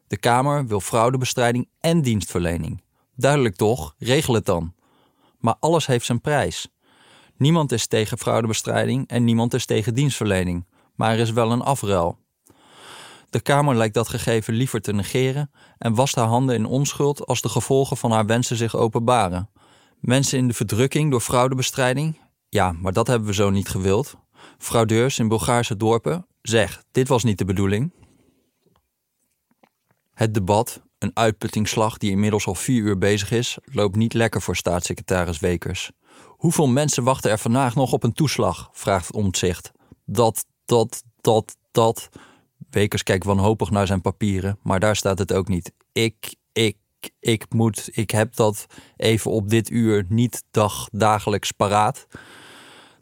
De 0.07 0.17
Kamer 0.17 0.67
wil 0.67 0.81
fraudebestrijding 0.81 1.69
en 1.81 2.03
dienstverlening. 2.03 2.83
Duidelijk 3.17 3.57
toch, 3.57 3.95
regel 3.99 4.35
het 4.35 4.47
dan. 4.47 4.75
Maar 5.39 5.57
alles 5.61 5.87
heeft 5.87 6.07
zijn 6.07 6.21
prijs. 6.21 6.69
Niemand 7.37 7.73
is 7.73 7.87
tegen 7.87 8.19
fraudebestrijding 8.19 9.09
en 9.09 9.25
niemand 9.25 9.55
is 9.55 9.67
tegen 9.67 9.95
dienstverlening. 9.95 10.65
Maar 11.03 11.13
er 11.13 11.19
is 11.19 11.31
wel 11.31 11.53
een 11.53 11.63
afruil. 11.63 12.19
De 13.31 13.41
Kamer 13.41 13.77
lijkt 13.77 13.95
dat 13.95 14.09
gegeven 14.09 14.55
liever 14.55 14.81
te 14.81 14.93
negeren 14.93 15.51
en 15.79 15.95
wast 15.95 16.15
haar 16.15 16.27
handen 16.27 16.55
in 16.55 16.65
onschuld 16.65 17.27
als 17.27 17.41
de 17.41 17.49
gevolgen 17.49 17.97
van 17.97 18.11
haar 18.11 18.27
wensen 18.27 18.57
zich 18.57 18.77
openbaren. 18.77 19.51
Mensen 20.01 20.39
in 20.39 20.49
de 20.49 20.55
verdrukking 20.55 21.11
door 21.11 21.21
fraudebestrijding? 21.21 22.21
Ja, 22.49 22.73
maar 22.73 22.93
dat 22.93 23.07
hebben 23.07 23.29
we 23.29 23.35
zo 23.35 23.51
niet 23.51 23.69
gewild. 23.69 24.15
Fraudeurs 24.59 25.19
in 25.19 25.29
Bulgaarse 25.29 25.77
dorpen? 25.77 26.27
Zeg, 26.43 26.83
dit 26.93 27.09
was 27.09 27.25
niet 27.25 27.39
de 27.39 27.45
bedoeling. 27.45 27.93
Het 30.15 30.35
debat, 30.35 30.83
een 30.99 31.11
uitputtingsslag 31.15 31.99
die 31.99 32.11
inmiddels 32.11 32.47
al 32.47 32.55
vier 32.55 32.83
uur 32.83 32.99
bezig 32.99 33.31
is, 33.31 33.59
loopt 33.65 33.97
niet 33.97 34.15
lekker 34.15 34.43
voor 34.43 34.57
staatssecretaris 34.57 35.39
Wekers. 35.39 35.91
Hoeveel 36.27 36.67
mensen 36.67 37.05
wachten 37.05 37.31
er 37.31 37.39
vandaag 37.39 37.75
nog 37.75 37.93
op 37.93 38.03
een 38.03 38.13
toeslag? 38.13 38.69
vraagt 38.73 39.13
Omtzigt. 39.13 39.73
Dat, 40.05 40.45
dat, 40.65 41.03
dat, 41.21 41.57
dat. 41.71 42.09
Wekers 42.71 43.03
kijkt 43.03 43.25
wanhopig 43.25 43.71
naar 43.71 43.87
zijn 43.87 44.01
papieren, 44.01 44.59
maar 44.63 44.81
daar 44.81 44.97
staat 44.97 45.19
het 45.19 45.33
ook 45.33 45.49
niet. 45.49 45.73
Ik, 45.93 46.35
ik, 46.53 46.77
ik 47.21 47.45
moet, 47.49 47.89
ik 47.93 48.11
heb 48.11 48.35
dat 48.37 48.67
even 48.97 49.31
op 49.31 49.49
dit 49.49 49.71
uur 49.71 50.05
niet 50.09 50.45
dag, 50.51 50.89
dagelijks 50.93 51.53
paraat. 51.53 52.07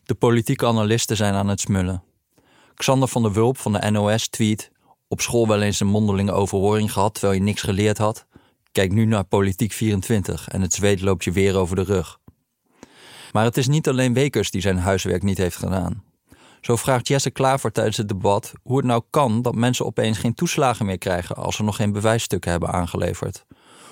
De 0.05 0.15
politieke 0.15 0.67
analisten 0.67 1.17
zijn 1.17 1.35
aan 1.35 1.49
het 1.49 1.61
smullen. 1.61 2.03
Xander 2.75 3.09
van 3.09 3.23
der 3.23 3.33
Wulp 3.33 3.59
van 3.59 3.73
de 3.73 3.91
NOS 3.91 4.29
tweet: 4.29 4.71
Op 5.09 5.21
school 5.21 5.49
wel 5.49 5.63
eens 5.63 5.81
een 5.81 5.87
mondelinge 5.87 6.33
overhoring 6.33 6.93
gehad 6.93 7.15
terwijl 7.15 7.35
je 7.35 7.45
niks 7.45 7.63
geleerd 7.63 7.99
had. 7.99 8.27
Kijk 8.73 8.93
nu 8.93 9.05
naar 9.05 9.25
Politiek 9.25 9.73
24 9.73 10.49
en 10.49 10.61
het 10.61 10.75
zweet 10.75 11.01
loopt 11.01 11.25
je 11.25 11.33
weer 11.33 11.57
over 11.57 11.77
de 11.77 11.83
rug. 11.83 12.19
Maar 13.33 13.45
het 13.45 13.57
is 13.57 13.69
niet 13.69 13.89
alleen 13.89 14.15
Wekers 14.15 14.51
die 14.51 14.61
zijn 14.61 14.79
huiswerk 14.79 15.23
niet 15.23 15.39
heeft 15.39 15.57
gedaan. 15.57 16.10
Zo 16.61 16.77
vraagt 16.77 17.09
Jesse 17.09 17.31
Klaver 17.31 17.73
tijdens 17.73 17.97
het 17.97 18.09
debat 18.09 18.53
hoe 18.63 18.77
het 18.77 18.87
nou 18.87 19.03
kan 19.11 19.43
dat 19.43 19.55
mensen 19.55 19.87
opeens 19.87 20.19
geen 20.19 20.35
toeslagen 20.35 20.87
meer 20.87 20.99
krijgen 20.99 21.37
als 21.37 21.57
ze 21.57 21.63
nog 21.63 21.77
geen 21.77 21.93
bewijsstukken 21.93 22.51
hebben 22.51 22.69
aangeleverd. 22.69 23.45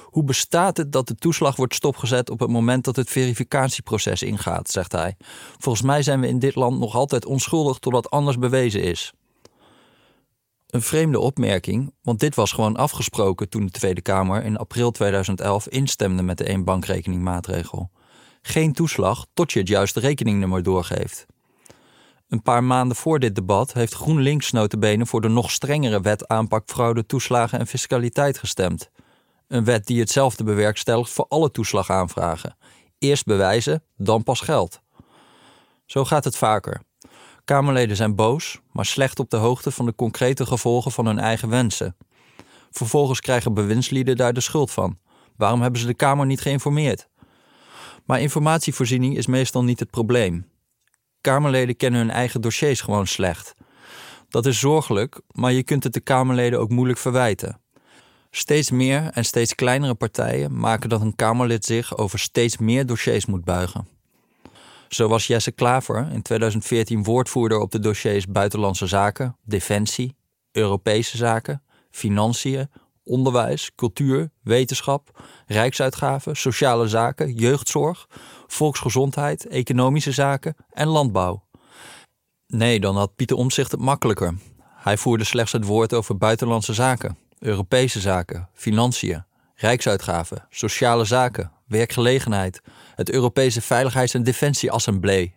Hoe 0.05 0.25
bestaat 0.25 0.77
het 0.77 0.93
dat 0.93 1.09
de 1.09 1.15
toeslag 1.15 1.57
wordt 1.57 1.75
stopgezet 1.75 2.31
op 2.31 2.41
het 2.41 2.51
moment 2.51 2.85
dat 2.85 2.97
het 2.97 3.11
verificatieproces 3.11 4.23
ingaat, 4.23 4.71
zegt 4.71 4.93
hij. 4.93 5.17
Volgens 5.59 5.85
mij 5.85 6.03
zijn 6.03 6.21
we 6.21 6.29
in 6.29 6.39
dit 6.39 6.55
land 6.55 6.79
nog 6.79 6.95
altijd 6.95 7.27
onschuldig 7.27 7.79
totdat 7.79 8.11
anders 8.11 8.39
bewezen 8.39 8.83
is. 8.83 9.13
Een 10.67 10.83
vreemde 10.83 11.21
opmerking, 11.21 11.95
want 12.03 12.21
dit 12.21 12.35
was 12.35 12.53
gewoon 12.53 12.77
afgesproken 12.77 13.49
toen 13.49 13.67
de 13.67 13.73
Tweede 13.73 14.01
Kamer 14.01 14.45
in 14.45 14.57
april 14.57 14.91
2011 14.91 15.69
instemde 15.69 16.23
met 16.23 16.39
de 16.39 16.45
één 16.45 16.65
bankrekeningmaatregel. 16.65 17.91
Geen 18.43 18.73
toeslag 18.73 19.27
tot 19.35 19.53
je 19.53 19.59
het 19.59 19.69
juiste 19.69 20.01
rekeningnummer 20.01 20.63
doorgeeft. 20.63 21.27
Een 22.29 22.43
paar 22.43 22.65
maanden 22.65 22.97
voor 22.97 23.19
dit 23.19 23.35
debat 23.35 23.73
heeft 23.73 23.95
GroenLinks 23.95 24.51
notabene 24.51 25.07
voor 25.07 25.21
de 25.21 25.29
nog 25.29 25.51
strengere 25.51 26.01
wet 26.01 26.27
aanpak 26.27 26.63
fraude, 26.71 27.07
toeslagen 27.07 27.59
en 27.59 27.67
fiscaliteit 27.67 28.39
gestemd. 28.39 28.91
Een 29.47 29.65
wet 29.65 29.87
die 29.87 30.01
hetzelfde 30.01 30.45
bewerkstelligt 30.45 31.11
voor 31.11 31.27
alle 31.29 31.51
toeslagaanvragen. 31.51 32.57
Eerst 32.99 33.25
bewijzen, 33.25 33.83
dan 33.97 34.23
pas 34.23 34.41
geld. 34.41 34.81
Zo 35.87 36.05
gaat 36.05 36.25
het 36.25 36.37
vaker. 36.37 36.81
Kamerleden 37.45 37.97
zijn 37.97 38.15
boos, 38.15 38.61
maar 38.73 38.87
slecht 38.87 39.19
op 39.19 39.31
de 39.31 39.37
hoogte 39.37 39.71
van 39.71 39.87
de 39.87 39.95
concrete 39.95 40.47
gevolgen 40.47 40.93
van 40.93 41.07
hun 41.07 41.19
eigen 41.19 41.49
wensen. 41.49 41.97
Vervolgens 42.71 43.21
krijgen 43.21 43.55
bewindslieden 43.55 44.17
daar 44.17 44.33
de 44.33 44.41
schuld 44.41 44.71
van. 44.71 44.99
Waarom 45.37 45.63
hebben 45.63 45.81
ze 45.81 45.87
de 45.87 45.95
Kamer 45.95 46.27
niet 46.27 46.41
geïnformeerd? 46.41 47.09
Maar 48.05 48.21
informatievoorziening 48.21 49.17
is 49.17 49.27
meestal 49.27 49.65
niet 49.65 49.81
het 49.81 49.91
probleem. 49.91 50.47
Kamerleden 51.21 51.77
kennen 51.77 52.01
hun 52.01 52.11
eigen 52.11 52.41
dossiers 52.41 52.81
gewoon 52.81 53.07
slecht. 53.07 53.55
Dat 54.29 54.47
is 54.47 54.59
zorgelijk, 54.59 55.21
maar 55.33 55.53
je 55.53 55.63
kunt 55.63 55.85
het 55.85 55.93
de 55.93 56.01
Kamerleden 56.01 56.61
ook 56.61 56.71
moeilijk 56.71 56.99
verwijten. 56.99 57.61
Steeds 58.31 58.71
meer 58.71 59.11
en 59.13 59.25
steeds 59.25 59.55
kleinere 59.55 59.95
partijen 59.95 60.59
maken 60.59 60.89
dat 60.89 61.01
een 61.01 61.17
Kamerlid 61.17 61.65
zich 61.65 61.97
over 61.97 62.19
steeds 62.19 62.59
meer 62.59 62.87
dossiers 62.87 63.27
moet 63.27 63.45
buigen. 63.45 63.89
Zo 64.89 65.09
was 65.09 65.27
Jesse 65.27 65.53
Klaver 65.53 66.09
in 66.13 66.23
2014 66.23 67.05
woordvoerder 67.05 67.59
op 67.59 67.71
de 67.71 67.79
dossiers 67.79 68.27
Buitenlandse 68.27 68.87
Zaken, 68.87 69.37
Defensie, 69.45 70.17
Europese 70.53 71.17
Zaken, 71.17 71.63
Financiën, 71.91 72.71
Onderwijs, 73.09 73.71
Cultuur, 73.75 74.31
Wetenschap, 74.43 75.23
Rijksuitgaven, 75.47 76.37
Sociale 76.37 76.89
Zaken, 76.89 77.35
Jeugdzorg, 77.35 78.07
volksgezondheid, 78.47 79.47
economische 79.47 80.13
zaken 80.13 80.57
en 80.71 80.87
landbouw. 80.87 81.47
Nee, 82.47 82.81
dan 82.81 82.97
had 82.97 83.17
Pieter 83.17 83.37
Omzicht 83.37 83.71
het 83.71 83.81
makkelijker. 83.81 84.35
Hij 84.75 84.97
voerde 84.97 85.25
slechts 85.25 85.53
het 85.53 85.65
woord 85.65 85.95
over 85.95 86.17
buitenlandse 86.17 86.75
zaken, 86.75 87.19
Europese 87.39 88.01
zaken, 88.01 88.49
financiën, 88.53 89.25
rijksuitgaven, 89.55 90.47
sociale 90.51 91.05
zaken, 91.05 91.53
werkgelegenheid, 91.67 92.63
het 92.95 93.11
Europese 93.11 93.61
Veiligheids- 93.61 94.15
en 94.15 94.23
Defensieassemblee. 94.23 95.37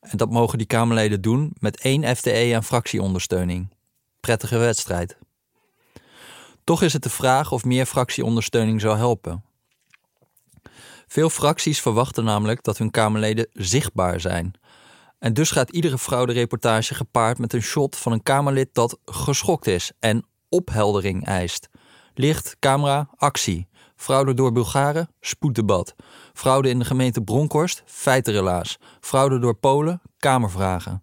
En 0.00 0.16
dat 0.16 0.30
mogen 0.30 0.58
die 0.58 0.66
Kamerleden 0.66 1.20
doen 1.20 1.52
met 1.58 1.80
één 1.80 2.16
FTE 2.16 2.52
aan 2.54 2.64
fractieondersteuning. 2.64 3.74
Prettige 4.20 4.58
wedstrijd. 4.58 5.16
Toch 6.66 6.82
is 6.82 6.92
het 6.92 7.02
de 7.02 7.10
vraag 7.10 7.52
of 7.52 7.64
meer 7.64 7.86
fractieondersteuning 7.86 8.80
zou 8.80 8.96
helpen. 8.96 9.44
Veel 11.06 11.30
fracties 11.30 11.80
verwachten 11.80 12.24
namelijk 12.24 12.62
dat 12.62 12.78
hun 12.78 12.90
Kamerleden 12.90 13.48
zichtbaar 13.52 14.20
zijn. 14.20 14.52
En 15.18 15.32
dus 15.34 15.50
gaat 15.50 15.70
iedere 15.70 15.98
fraudereportage 15.98 16.94
gepaard 16.94 17.38
met 17.38 17.52
een 17.52 17.62
shot 17.62 17.96
van 17.96 18.12
een 18.12 18.22
Kamerlid 18.22 18.68
dat 18.72 18.98
geschokt 19.04 19.66
is 19.66 19.92
en 19.98 20.26
opheldering 20.48 21.26
eist. 21.26 21.68
Licht, 22.14 22.56
camera, 22.58 23.08
actie. 23.16 23.68
Fraude 23.96 24.34
door 24.34 24.52
Bulgaren, 24.52 25.08
spoeddebat. 25.20 25.94
Fraude 26.32 26.68
in 26.68 26.78
de 26.78 26.84
gemeente 26.84 27.22
Bronkhorst, 27.22 27.82
feitenrelaas. 27.84 28.78
Fraude 29.00 29.38
door 29.38 29.54
Polen, 29.54 30.02
kamervragen. 30.18 31.02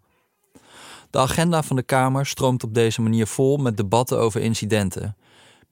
De 1.10 1.20
agenda 1.20 1.64
van 1.64 1.76
de 1.76 1.84
Kamer 1.84 2.26
stroomt 2.26 2.64
op 2.64 2.74
deze 2.74 3.02
manier 3.02 3.28
vol 3.28 3.58
met 3.58 3.78
debatten 3.78 4.20
over 4.20 4.42
incidenten. 4.42 5.16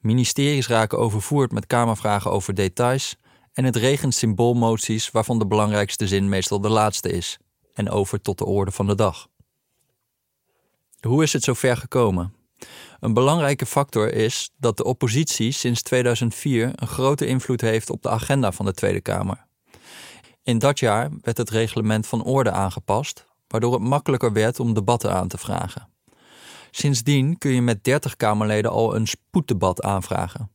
Ministeries 0.02 0.68
raken 0.68 0.98
overvoerd 0.98 1.52
met 1.52 1.68
Kamervragen 1.68 2.32
over 2.32 2.54
details 2.54 3.16
en 3.54 3.64
het 3.64 3.76
regent 3.76 4.14
symboolmoties 4.14 5.12
waarvan 5.12 5.40
de 5.40 5.48
belangrijkste 5.48 6.08
zin 6.08 6.30
meestal 6.30 6.62
de 6.62 6.70
laatste 6.70 7.10
is 7.12 7.38
en 7.74 7.90
over 7.90 8.22
tot 8.22 8.38
de 8.38 8.46
orde 8.46 8.72
van 8.72 8.88
de 8.88 8.96
dag. 8.96 9.28
Hoe 11.00 11.24
is 11.24 11.34
het 11.34 11.44
zover 11.44 11.78
gekomen? 11.78 12.34
Een 13.00 13.14
belangrijke 13.14 13.66
factor 13.66 14.14
is 14.14 14.52
dat 14.58 14.78
de 14.78 14.84
oppositie 14.84 15.52
sinds 15.52 15.82
2004 15.82 16.72
een 16.76 16.88
grote 16.88 17.26
invloed 17.26 17.62
heeft 17.62 17.90
op 17.90 18.02
de 18.02 18.10
agenda 18.10 18.52
van 18.52 18.66
de 18.66 18.74
Tweede 18.74 19.02
Kamer. 19.02 19.46
In 20.44 20.60
dat 20.60 20.80
jaar 20.80 21.10
werd 21.22 21.38
het 21.38 21.50
reglement 21.50 22.08
van 22.08 22.24
orde 22.24 22.52
aangepast, 22.52 23.26
waardoor 23.48 23.74
het 23.74 23.82
makkelijker 23.82 24.34
werd 24.34 24.60
om 24.60 24.74
debatten 24.74 25.14
aan 25.14 25.28
te 25.28 25.38
vragen. 25.38 25.90
Sindsdien 26.72 27.38
kun 27.38 27.52
je 27.52 27.62
met 27.62 27.84
30 27.84 28.16
Kamerleden 28.16 28.72
al 28.72 28.96
een 28.96 29.08
spoeddebat 29.08 29.82
aanvragen. 29.82 30.52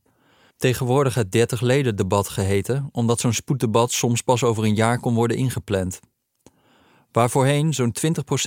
Tegenwoordig 0.57 1.15
het 1.15 1.31
30 1.31 1.61
leden 1.61 1.95
debat 1.95 2.29
geheten, 2.29 2.89
omdat 2.91 3.19
zo'n 3.19 3.33
spoeddebat 3.33 3.91
soms 3.91 4.21
pas 4.21 4.43
over 4.43 4.63
een 4.63 4.75
jaar 4.75 4.99
kon 4.99 5.13
worden 5.13 5.37
ingepland. 5.37 5.99
Waar 7.11 7.29
voorheen 7.29 7.73
zo'n 7.73 7.95
20% 7.95 8.01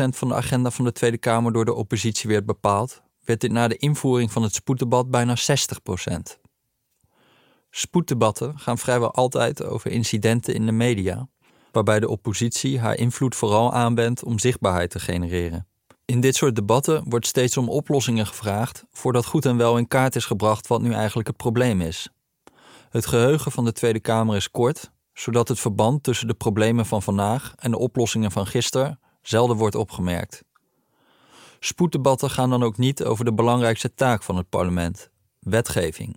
van 0.08 0.28
de 0.28 0.34
agenda 0.34 0.70
van 0.70 0.84
de 0.84 0.92
Tweede 0.92 1.18
Kamer 1.18 1.52
door 1.52 1.64
de 1.64 1.74
oppositie 1.74 2.30
werd 2.30 2.46
bepaald, 2.46 3.02
werd 3.24 3.40
dit 3.40 3.52
na 3.52 3.68
de 3.68 3.76
invoering 3.76 4.32
van 4.32 4.42
het 4.42 4.54
spoeddebat 4.54 5.10
bijna 5.10 5.36
60%. 5.36 6.38
Spoeddebatten 7.70 8.58
gaan 8.58 8.78
vrijwel 8.78 9.14
altijd 9.14 9.64
over 9.64 9.90
incidenten 9.90 10.54
in 10.54 10.66
de 10.66 10.72
media. 10.72 11.28
waarbij 11.72 12.00
de 12.00 12.08
oppositie 12.08 12.78
haar 12.78 12.96
invloed 12.96 13.34
vooral 13.34 13.72
aanwendt 13.72 14.24
om 14.24 14.38
zichtbaarheid 14.38 14.90
te 14.90 15.00
genereren. 15.00 15.69
In 16.10 16.20
dit 16.20 16.36
soort 16.36 16.54
debatten 16.54 17.02
wordt 17.08 17.26
steeds 17.26 17.56
om 17.56 17.68
oplossingen 17.68 18.26
gevraagd 18.26 18.84
voordat 18.92 19.26
goed 19.26 19.44
en 19.46 19.56
wel 19.56 19.78
in 19.78 19.88
kaart 19.88 20.16
is 20.16 20.24
gebracht 20.24 20.66
wat 20.66 20.82
nu 20.82 20.92
eigenlijk 20.92 21.28
het 21.28 21.36
probleem 21.36 21.80
is. 21.80 22.08
Het 22.88 23.06
geheugen 23.06 23.52
van 23.52 23.64
de 23.64 23.72
Tweede 23.72 24.00
Kamer 24.00 24.36
is 24.36 24.50
kort, 24.50 24.90
zodat 25.12 25.48
het 25.48 25.60
verband 25.60 26.02
tussen 26.02 26.26
de 26.26 26.34
problemen 26.34 26.86
van 26.86 27.02
vandaag 27.02 27.52
en 27.56 27.70
de 27.70 27.78
oplossingen 27.78 28.30
van 28.30 28.46
gisteren 28.46 29.00
zelden 29.22 29.56
wordt 29.56 29.74
opgemerkt. 29.74 30.44
Spoeddebatten 31.60 32.30
gaan 32.30 32.50
dan 32.50 32.62
ook 32.62 32.76
niet 32.76 33.04
over 33.04 33.24
de 33.24 33.34
belangrijkste 33.34 33.94
taak 33.94 34.22
van 34.22 34.36
het 34.36 34.48
parlement: 34.48 35.10
wetgeving. 35.38 36.16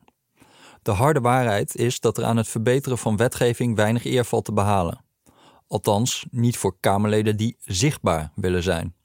De 0.81 0.91
harde 0.91 1.19
waarheid 1.19 1.75
is 1.75 1.99
dat 1.99 2.17
er 2.17 2.25
aan 2.25 2.37
het 2.37 2.47
verbeteren 2.47 2.97
van 2.97 3.17
wetgeving 3.17 3.75
weinig 3.75 4.05
eer 4.05 4.25
valt 4.25 4.45
te 4.45 4.53
behalen. 4.53 5.05
Althans, 5.67 6.25
niet 6.31 6.57
voor 6.57 6.75
Kamerleden 6.79 7.37
die 7.37 7.55
zichtbaar 7.59 8.31
willen 8.35 8.63
zijn. 8.63 8.95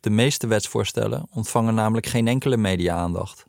De 0.00 0.10
meeste 0.10 0.46
wetsvoorstellen 0.46 1.26
ontvangen 1.30 1.74
namelijk 1.74 2.06
geen 2.06 2.28
enkele 2.28 2.56
media-aandacht. 2.56 3.44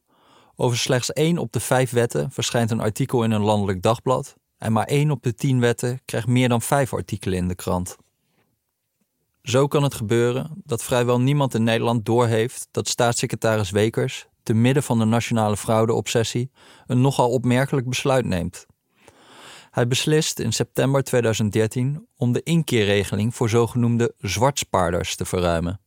Over 0.56 0.78
slechts 0.78 1.14
één 1.14 1.38
op 1.38 1.52
de 1.52 1.60
vijf 1.60 1.92
wetten 1.92 2.32
verschijnt 2.32 2.72
een 2.72 2.80
artikel 2.80 3.24
in 3.24 3.32
een 3.32 3.42
landelijk 3.42 3.82
dagblad 3.82 4.36
en 4.58 4.72
maar 4.72 4.86
één 4.86 5.12
op 5.12 5.24
de 5.24 5.34
tien 5.34 5.60
wetten 5.60 6.00
krijgt 6.06 6.28
meer 6.28 6.50
dan 6.50 6.62
vijf 6.62 6.94
artikelen 6.94 7.38
in 7.38 7.48
de 7.48 7.56
krant. 7.56 7.98
Zo 9.42 9.68
kan 9.68 9.84
het 9.84 9.94
gebeuren 9.94 10.62
dat 10.64 10.84
vrijwel 10.84 11.20
niemand 11.20 11.54
in 11.54 11.64
Nederland 11.64 12.06
doorheeft 12.06 12.68
dat 12.72 12.88
staatssecretaris 12.88 13.70
Wekers, 13.70 14.28
te 14.44 14.54
midden 14.54 14.84
van 14.84 15.00
de 15.00 15.06
nationale 15.06 15.58
fraudeobsessie, 15.58 16.52
een 16.88 17.02
nogal 17.02 17.30
opmerkelijk 17.30 17.90
besluit 17.90 18.26
neemt. 18.26 18.66
Hij 19.72 19.88
beslist 19.88 20.40
in 20.40 20.54
september 20.54 21.04
2013 21.04 22.08
om 22.16 22.32
de 22.32 22.44
inkeerregeling 22.44 23.36
voor 23.36 23.50
zogenoemde 23.50 24.14
zwartspaarders 24.18 25.16
te 25.16 25.26
verruimen. 25.26 25.80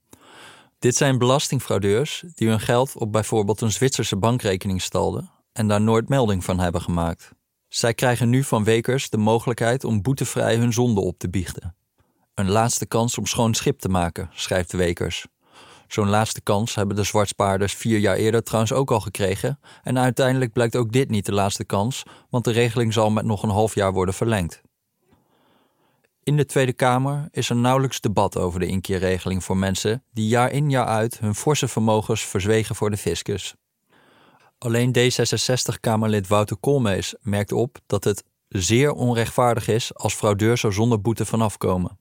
Dit 0.82 0.96
zijn 0.96 1.18
belastingfraudeurs 1.18 2.24
die 2.34 2.48
hun 2.48 2.60
geld 2.60 2.96
op 2.96 3.12
bijvoorbeeld 3.12 3.60
een 3.60 3.72
Zwitserse 3.72 4.16
bankrekening 4.16 4.82
stalden 4.82 5.30
en 5.52 5.68
daar 5.68 5.80
nooit 5.80 6.08
melding 6.08 6.44
van 6.44 6.58
hebben 6.58 6.80
gemaakt. 6.80 7.30
Zij 7.68 7.94
krijgen 7.94 8.28
nu 8.28 8.42
van 8.42 8.64
Wekers 8.64 9.10
de 9.10 9.16
mogelijkheid 9.16 9.84
om 9.84 10.02
boetevrij 10.02 10.56
hun 10.56 10.72
zonde 10.72 11.00
op 11.00 11.18
te 11.18 11.30
biechten. 11.30 11.76
Een 12.34 12.50
laatste 12.50 12.86
kans 12.86 13.18
om 13.18 13.26
schoon 13.26 13.54
schip 13.54 13.78
te 13.78 13.88
maken, 13.88 14.30
schrijft 14.32 14.72
Wekers. 14.72 15.26
Zo'n 15.86 16.08
laatste 16.08 16.40
kans 16.40 16.74
hebben 16.74 16.96
de 16.96 17.02
zwartspaarders 17.02 17.74
vier 17.74 17.98
jaar 17.98 18.16
eerder 18.16 18.42
trouwens 18.42 18.72
ook 18.72 18.90
al 18.90 19.00
gekregen. 19.00 19.58
En 19.82 19.98
uiteindelijk 19.98 20.52
blijkt 20.52 20.76
ook 20.76 20.92
dit 20.92 21.10
niet 21.10 21.26
de 21.26 21.32
laatste 21.32 21.64
kans, 21.64 22.02
want 22.30 22.44
de 22.44 22.52
regeling 22.52 22.92
zal 22.92 23.10
met 23.10 23.24
nog 23.24 23.42
een 23.42 23.50
half 23.50 23.74
jaar 23.74 23.92
worden 23.92 24.14
verlengd. 24.14 24.62
In 26.24 26.36
de 26.36 26.46
Tweede 26.46 26.72
Kamer 26.72 27.28
is 27.30 27.50
er 27.50 27.56
nauwelijks 27.56 28.00
debat 28.00 28.38
over 28.38 28.60
de 28.60 28.66
inkeerregeling 28.66 29.44
voor 29.44 29.56
mensen 29.56 30.04
die 30.12 30.28
jaar 30.28 30.50
in 30.50 30.70
jaar 30.70 30.86
uit 30.86 31.18
hun 31.18 31.34
forse 31.34 31.68
vermogens 31.68 32.26
verzwegen 32.26 32.74
voor 32.74 32.90
de 32.90 32.96
fiscus. 32.96 33.54
Alleen 34.58 34.96
D66-Kamerlid 34.98 36.26
Wouter 36.26 36.56
Koolmees 36.56 37.14
merkt 37.20 37.52
op 37.52 37.78
dat 37.86 38.04
het 38.04 38.24
zeer 38.48 38.92
onrechtvaardig 38.92 39.68
is 39.68 39.94
als 39.94 40.14
fraudeurs 40.14 40.62
er 40.62 40.72
zonder 40.72 41.00
boete 41.00 41.24
vanaf 41.24 41.58
komen. 41.58 41.98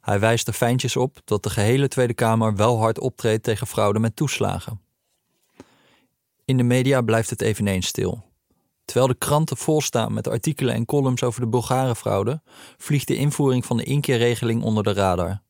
Hij 0.00 0.20
wijst 0.20 0.48
er 0.48 0.54
fijntjes 0.54 0.96
op 0.96 1.20
dat 1.24 1.42
de 1.42 1.50
gehele 1.50 1.88
Tweede 1.88 2.14
Kamer 2.14 2.56
wel 2.56 2.78
hard 2.78 3.00
optreedt 3.00 3.42
tegen 3.42 3.66
fraude 3.66 3.98
met 3.98 4.16
toeslagen. 4.16 4.80
In 6.44 6.56
de 6.56 6.62
media 6.62 7.00
blijft 7.00 7.30
het 7.30 7.42
eveneens 7.42 7.86
stil. 7.86 8.27
Terwijl 8.88 9.06
de 9.06 9.18
kranten 9.18 9.56
volstaan 9.56 10.12
met 10.12 10.28
artikelen 10.28 10.74
en 10.74 10.84
columns 10.84 11.22
over 11.22 11.40
de 11.40 11.46
Bulgarenfraude, 11.46 12.42
vliegt 12.76 13.06
de 13.06 13.16
invoering 13.16 13.66
van 13.66 13.76
de 13.76 13.82
inkeerregeling 13.84 14.62
onder 14.62 14.84
de 14.84 14.92
radar. 14.92 15.40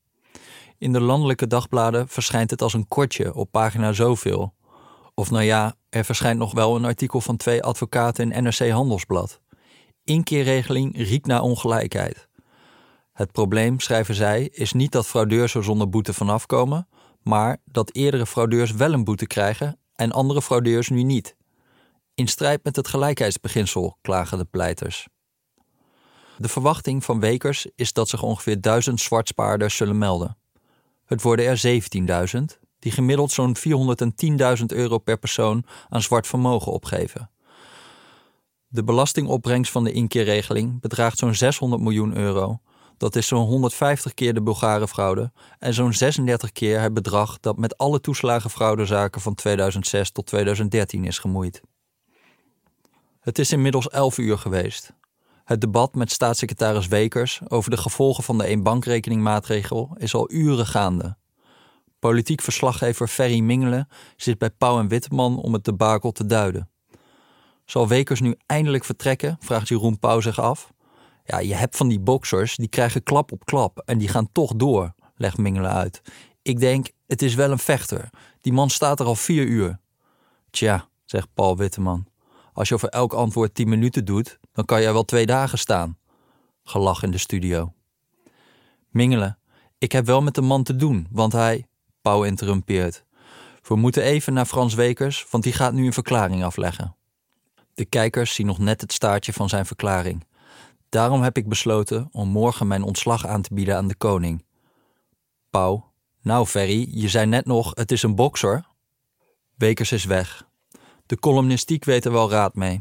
In 0.78 0.92
de 0.92 1.00
landelijke 1.00 1.46
dagbladen 1.46 2.08
verschijnt 2.08 2.50
het 2.50 2.62
als 2.62 2.72
een 2.72 2.88
kortje 2.88 3.34
op 3.34 3.50
pagina 3.50 3.92
zoveel. 3.92 4.54
Of 5.14 5.30
nou 5.30 5.44
ja, 5.44 5.74
er 5.88 6.04
verschijnt 6.04 6.38
nog 6.38 6.52
wel 6.52 6.76
een 6.76 6.84
artikel 6.84 7.20
van 7.20 7.36
twee 7.36 7.62
advocaten 7.62 8.32
in 8.32 8.42
NRC 8.42 8.70
Handelsblad. 8.70 9.40
Inkeerregeling 10.04 10.96
riekt 10.96 11.26
naar 11.26 11.42
ongelijkheid. 11.42 12.28
Het 13.12 13.32
probleem, 13.32 13.80
schrijven 13.80 14.14
zij, 14.14 14.48
is 14.52 14.72
niet 14.72 14.92
dat 14.92 15.06
fraudeurs 15.06 15.54
er 15.54 15.64
zonder 15.64 15.88
boete 15.88 16.12
vanaf 16.12 16.46
komen, 16.46 16.88
maar 17.22 17.56
dat 17.64 17.94
eerdere 17.94 18.26
fraudeurs 18.26 18.72
wel 18.72 18.92
een 18.92 19.04
boete 19.04 19.26
krijgen 19.26 19.78
en 19.94 20.12
andere 20.12 20.42
fraudeurs 20.42 20.88
nu 20.88 21.02
niet. 21.02 21.36
In 22.18 22.28
strijd 22.28 22.64
met 22.64 22.76
het 22.76 22.88
gelijkheidsbeginsel, 22.88 23.98
klagen 24.00 24.38
de 24.38 24.44
pleiters. 24.44 25.08
De 26.36 26.48
verwachting 26.48 27.04
van 27.04 27.20
Wekers 27.20 27.66
is 27.74 27.92
dat 27.92 28.08
zich 28.08 28.22
ongeveer 28.22 28.60
duizend 28.60 29.00
zwartspaarders 29.00 29.76
zullen 29.76 29.98
melden. 29.98 30.36
Het 31.04 31.22
worden 31.22 31.46
er 31.46 31.82
17.000, 32.36 32.60
die 32.78 32.92
gemiddeld 32.92 33.30
zo'n 33.30 33.56
410.000 34.58 34.64
euro 34.66 34.98
per 34.98 35.18
persoon 35.18 35.64
aan 35.88 36.02
zwart 36.02 36.26
vermogen 36.26 36.72
opgeven. 36.72 37.30
De 38.68 38.84
belastingopbrengst 38.84 39.72
van 39.72 39.84
de 39.84 39.92
inkeerregeling 39.92 40.80
bedraagt 40.80 41.18
zo'n 41.18 41.34
600 41.34 41.82
miljoen 41.82 42.16
euro. 42.16 42.60
Dat 42.96 43.16
is 43.16 43.26
zo'n 43.26 43.46
150 43.46 44.14
keer 44.14 44.34
de 44.34 44.42
Bulgarenfraude 44.42 45.32
en 45.58 45.74
zo'n 45.74 45.92
36 45.92 46.52
keer 46.52 46.80
het 46.80 46.94
bedrag 46.94 47.40
dat 47.40 47.56
met 47.56 47.76
alle 47.76 48.00
toeslagenfraudezaken 48.00 49.20
van 49.20 49.34
2006 49.34 50.10
tot 50.10 50.26
2013 50.26 51.04
is 51.04 51.18
gemoeid. 51.18 51.62
Het 53.28 53.38
is 53.38 53.52
inmiddels 53.52 53.88
11 53.88 54.18
uur 54.18 54.38
geweest. 54.38 54.92
Het 55.44 55.60
debat 55.60 55.94
met 55.94 56.12
staatssecretaris 56.12 56.86
Wekers 56.86 57.40
over 57.48 57.70
de 57.70 57.76
gevolgen 57.76 58.24
van 58.24 58.38
de 58.38 58.46
eenbankrekeningmaatregel 58.46 59.96
is 59.98 60.14
al 60.14 60.32
uren 60.32 60.66
gaande. 60.66 61.16
Politiek 61.98 62.40
verslaggever 62.40 63.08
Ferry 63.08 63.40
Mingelen 63.40 63.88
zit 64.16 64.38
bij 64.38 64.50
Pauw 64.50 64.78
en 64.78 64.88
Witteman 64.88 65.36
om 65.36 65.52
het 65.52 65.64
debakel 65.64 66.12
te 66.12 66.26
duiden. 66.26 66.70
Zal 67.64 67.88
Wekers 67.88 68.20
nu 68.20 68.36
eindelijk 68.46 68.84
vertrekken? 68.84 69.36
vraagt 69.40 69.68
Jeroen 69.68 69.98
Pauw 69.98 70.20
zich 70.20 70.40
af. 70.40 70.72
Ja, 71.24 71.38
je 71.38 71.54
hebt 71.54 71.76
van 71.76 71.88
die 71.88 72.00
boxers, 72.00 72.56
die 72.56 72.68
krijgen 72.68 73.02
klap 73.02 73.32
op 73.32 73.44
klap 73.44 73.82
en 73.84 73.98
die 73.98 74.08
gaan 74.08 74.32
toch 74.32 74.54
door, 74.56 74.94
legt 75.16 75.38
Mingelen 75.38 75.72
uit. 75.72 76.02
Ik 76.42 76.60
denk, 76.60 76.90
het 77.06 77.22
is 77.22 77.34
wel 77.34 77.50
een 77.50 77.58
vechter. 77.58 78.10
Die 78.40 78.52
man 78.52 78.70
staat 78.70 79.00
er 79.00 79.06
al 79.06 79.14
vier 79.14 79.44
uur. 79.44 79.78
Tja, 80.50 80.88
zegt 81.04 81.28
Paul 81.34 81.56
Witteman. 81.56 82.06
Als 82.58 82.68
je 82.68 82.74
over 82.74 82.88
elk 82.88 83.12
antwoord 83.12 83.54
tien 83.54 83.68
minuten 83.68 84.04
doet, 84.04 84.38
dan 84.52 84.64
kan 84.64 84.82
jij 84.82 84.92
wel 84.92 85.04
twee 85.04 85.26
dagen 85.26 85.58
staan. 85.58 85.98
Gelach 86.64 87.02
in 87.02 87.10
de 87.10 87.18
studio. 87.18 87.72
Mingelen, 88.90 89.38
ik 89.78 89.92
heb 89.92 90.06
wel 90.06 90.22
met 90.22 90.34
de 90.34 90.40
man 90.40 90.62
te 90.62 90.76
doen, 90.76 91.06
want 91.10 91.32
hij. 91.32 91.66
Pauw 92.02 92.22
interrumpeert. 92.22 93.04
We 93.62 93.76
moeten 93.76 94.02
even 94.02 94.32
naar 94.32 94.46
Frans 94.46 94.74
Wekers, 94.74 95.26
want 95.30 95.44
die 95.44 95.52
gaat 95.52 95.72
nu 95.72 95.86
een 95.86 95.92
verklaring 95.92 96.44
afleggen. 96.44 96.96
De 97.74 97.84
kijkers 97.84 98.34
zien 98.34 98.46
nog 98.46 98.58
net 98.58 98.80
het 98.80 98.92
staartje 98.92 99.32
van 99.32 99.48
zijn 99.48 99.66
verklaring. 99.66 100.26
Daarom 100.88 101.22
heb 101.22 101.36
ik 101.36 101.48
besloten 101.48 102.08
om 102.12 102.28
morgen 102.28 102.66
mijn 102.66 102.82
ontslag 102.82 103.26
aan 103.26 103.42
te 103.42 103.54
bieden 103.54 103.76
aan 103.76 103.88
de 103.88 103.96
koning. 103.96 104.44
Pauw, 105.50 105.92
nou 106.22 106.46
Ferry, 106.46 106.88
je 106.90 107.08
zei 107.08 107.26
net 107.26 107.46
nog, 107.46 107.72
het 107.74 107.92
is 107.92 108.02
een 108.02 108.14
bokser. 108.14 108.66
Wekers 109.56 109.92
is 109.92 110.04
weg. 110.04 110.47
De 111.08 111.18
columnistiek 111.18 111.84
weet 111.84 112.04
er 112.04 112.12
wel 112.12 112.30
raad 112.30 112.54
mee. 112.54 112.80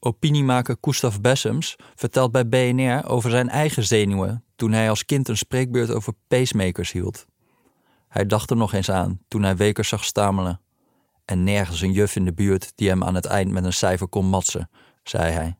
Opiniemaker 0.00 0.76
Gustav 0.80 1.16
Bessems 1.20 1.76
vertelt 1.94 2.32
bij 2.32 2.48
BNR 2.48 3.08
over 3.08 3.30
zijn 3.30 3.48
eigen 3.48 3.84
zenuwen 3.84 4.44
toen 4.56 4.72
hij 4.72 4.90
als 4.90 5.04
kind 5.04 5.28
een 5.28 5.36
spreekbeurt 5.36 5.90
over 5.90 6.12
pacemakers 6.28 6.92
hield. 6.92 7.26
Hij 8.08 8.26
dacht 8.26 8.50
er 8.50 8.56
nog 8.56 8.72
eens 8.72 8.90
aan 8.90 9.20
toen 9.28 9.42
hij 9.42 9.56
Wekers 9.56 9.88
zag 9.88 10.04
stamelen. 10.04 10.60
En 11.24 11.44
nergens 11.44 11.80
een 11.80 11.92
juf 11.92 12.16
in 12.16 12.24
de 12.24 12.32
buurt 12.32 12.72
die 12.74 12.88
hem 12.88 13.04
aan 13.04 13.14
het 13.14 13.24
eind 13.24 13.50
met 13.50 13.64
een 13.64 13.72
cijfer 13.72 14.08
kon 14.08 14.26
matsen, 14.26 14.70
zei 15.02 15.32
hij. 15.32 15.58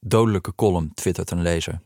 Dodelijke 0.00 0.54
column, 0.54 0.94
twittert 0.94 1.30
een 1.30 1.42
lezer. 1.42 1.80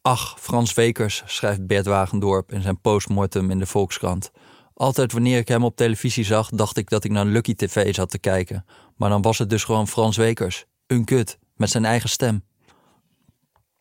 Ach, 0.00 0.36
Frans 0.40 0.74
Wekers, 0.74 1.22
schrijft 1.26 1.66
Bert 1.66 1.86
Wagendorp 1.86 2.52
in 2.52 2.62
zijn 2.62 2.80
postmortem 2.80 3.50
in 3.50 3.58
de 3.58 3.66
Volkskrant. 3.66 4.30
Altijd 4.74 5.12
wanneer 5.12 5.38
ik 5.38 5.48
hem 5.48 5.64
op 5.64 5.76
televisie 5.76 6.24
zag, 6.24 6.48
dacht 6.48 6.76
ik 6.76 6.90
dat 6.90 7.04
ik 7.04 7.10
naar 7.10 7.24
Lucky 7.24 7.54
TV 7.54 7.94
zat 7.94 8.10
te 8.10 8.18
kijken. 8.18 8.64
Maar 8.96 9.10
dan 9.10 9.22
was 9.22 9.38
het 9.38 9.50
dus 9.50 9.64
gewoon 9.64 9.88
Frans 9.88 10.16
Wekers. 10.16 10.64
Een 10.86 11.04
kut, 11.04 11.38
met 11.56 11.70
zijn 11.70 11.84
eigen 11.84 12.08
stem. 12.08 12.44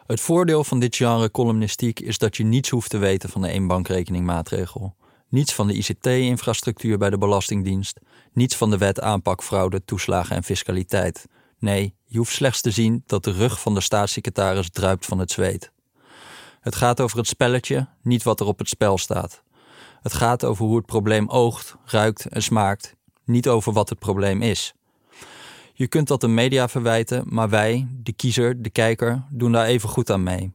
Het 0.06 0.22
voordeel 0.22 0.64
van 0.64 0.80
dit 0.80 0.96
genre 0.96 1.32
columnistiek 1.32 2.00
is 2.00 2.18
dat 2.18 2.38
je 2.38 2.44
niets 2.44 2.70
hoeft 2.70 2.90
te 2.90 2.98
weten 2.98 3.30
van 3.30 3.42
de 3.42 3.50
eenbankrekeningmaatregel. 3.50 4.96
Niets 5.30 5.54
van 5.54 5.68
de 5.68 5.74
ICT-infrastructuur 5.74 6.98
bij 6.98 7.10
de 7.10 7.18
Belastingdienst. 7.18 8.00
Niets 8.34 8.56
van 8.56 8.70
de 8.70 8.78
wet 8.78 9.02
aanpak 9.02 9.44
fraude, 9.44 9.86
toeslagen 9.86 10.36
en 10.36 10.44
fiscaliteit. 10.44 11.26
Nee, 11.60 11.96
je 12.06 12.18
hoeft 12.18 12.34
slechts 12.34 12.62
te 12.62 12.72
zien 12.72 13.04
dat 13.06 13.24
de 13.24 13.32
rug 13.32 13.62
van 13.62 13.74
de 13.74 13.82
staatssecretaris 13.82 14.70
druipt 14.70 15.06
van 15.06 15.20
het 15.20 15.32
zweet. 15.32 15.72
Het 16.60 16.76
gaat 16.76 17.02
over 17.02 17.18
het 17.18 17.28
spelletje, 17.28 17.88
niet 18.02 18.24
wat 18.24 18.40
er 18.40 18.46
op 18.46 18.60
het 18.60 18.70
spel 18.70 18.98
staat. 18.98 19.44
Het 20.02 20.14
gaat 20.14 20.46
over 20.46 20.66
hoe 20.66 20.76
het 20.76 20.86
probleem 20.86 21.30
oogt, 21.30 21.76
ruikt 21.86 22.26
en 22.26 22.44
smaakt, 22.44 22.96
niet 23.26 23.48
over 23.48 23.74
wat 23.74 23.90
het 23.90 24.00
probleem 24.00 24.42
is. 24.42 24.74
Je 25.74 25.88
kunt 25.88 26.08
dat 26.08 26.22
de 26.22 26.28
media 26.28 26.68
verwijten, 26.68 27.24
maar 27.28 27.50
wij, 27.50 27.88
de 27.92 28.14
kiezer, 28.14 28.62
de 28.62 28.70
kijker, 28.70 29.24
doen 29.30 29.52
daar 29.52 29.66
even 29.66 29.90
goed 29.90 30.10
aan 30.10 30.24
mee. 30.24 30.54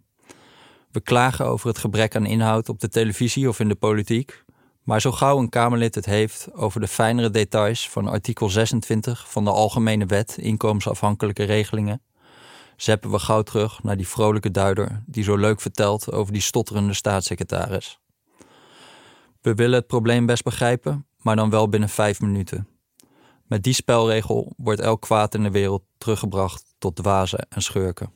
We 0.90 1.00
klagen 1.00 1.46
over 1.46 1.68
het 1.68 1.78
gebrek 1.78 2.16
aan 2.16 2.26
inhoud 2.26 2.68
op 2.68 2.80
de 2.80 2.88
televisie 2.88 3.48
of 3.48 3.60
in 3.60 3.68
de 3.68 3.74
politiek. 3.74 4.44
Maar 4.82 5.00
zo 5.00 5.12
gauw 5.12 5.38
een 5.38 5.48
Kamerlid 5.48 5.94
het 5.94 6.06
heeft 6.06 6.48
over 6.52 6.80
de 6.80 6.88
fijnere 6.88 7.30
details 7.30 7.90
van 7.90 8.08
artikel 8.08 8.48
26 8.48 9.30
van 9.30 9.44
de 9.44 9.50
Algemene 9.50 10.06
Wet 10.06 10.36
inkomensafhankelijke 10.38 11.44
regelingen, 11.44 12.02
zeppen 12.76 13.10
we 13.10 13.18
gauw 13.18 13.42
terug 13.42 13.82
naar 13.82 13.96
die 13.96 14.08
vrolijke 14.08 14.50
duider 14.50 15.02
die 15.06 15.24
zo 15.24 15.36
leuk 15.36 15.60
vertelt 15.60 16.12
over 16.12 16.32
die 16.32 16.42
stotterende 16.42 16.94
staatssecretaris. 16.94 18.00
We 19.46 19.54
willen 19.54 19.78
het 19.78 19.86
probleem 19.86 20.26
best 20.26 20.42
begrijpen, 20.42 21.06
maar 21.22 21.36
dan 21.36 21.50
wel 21.50 21.68
binnen 21.68 21.88
vijf 21.88 22.20
minuten. 22.20 22.68
Met 23.44 23.62
die 23.62 23.74
spelregel 23.74 24.52
wordt 24.56 24.80
elk 24.80 25.00
kwaad 25.00 25.34
in 25.34 25.42
de 25.42 25.50
wereld 25.50 25.82
teruggebracht 25.98 26.74
tot 26.78 26.96
dwazen 26.96 27.46
en 27.48 27.62
schurken. 27.62 28.15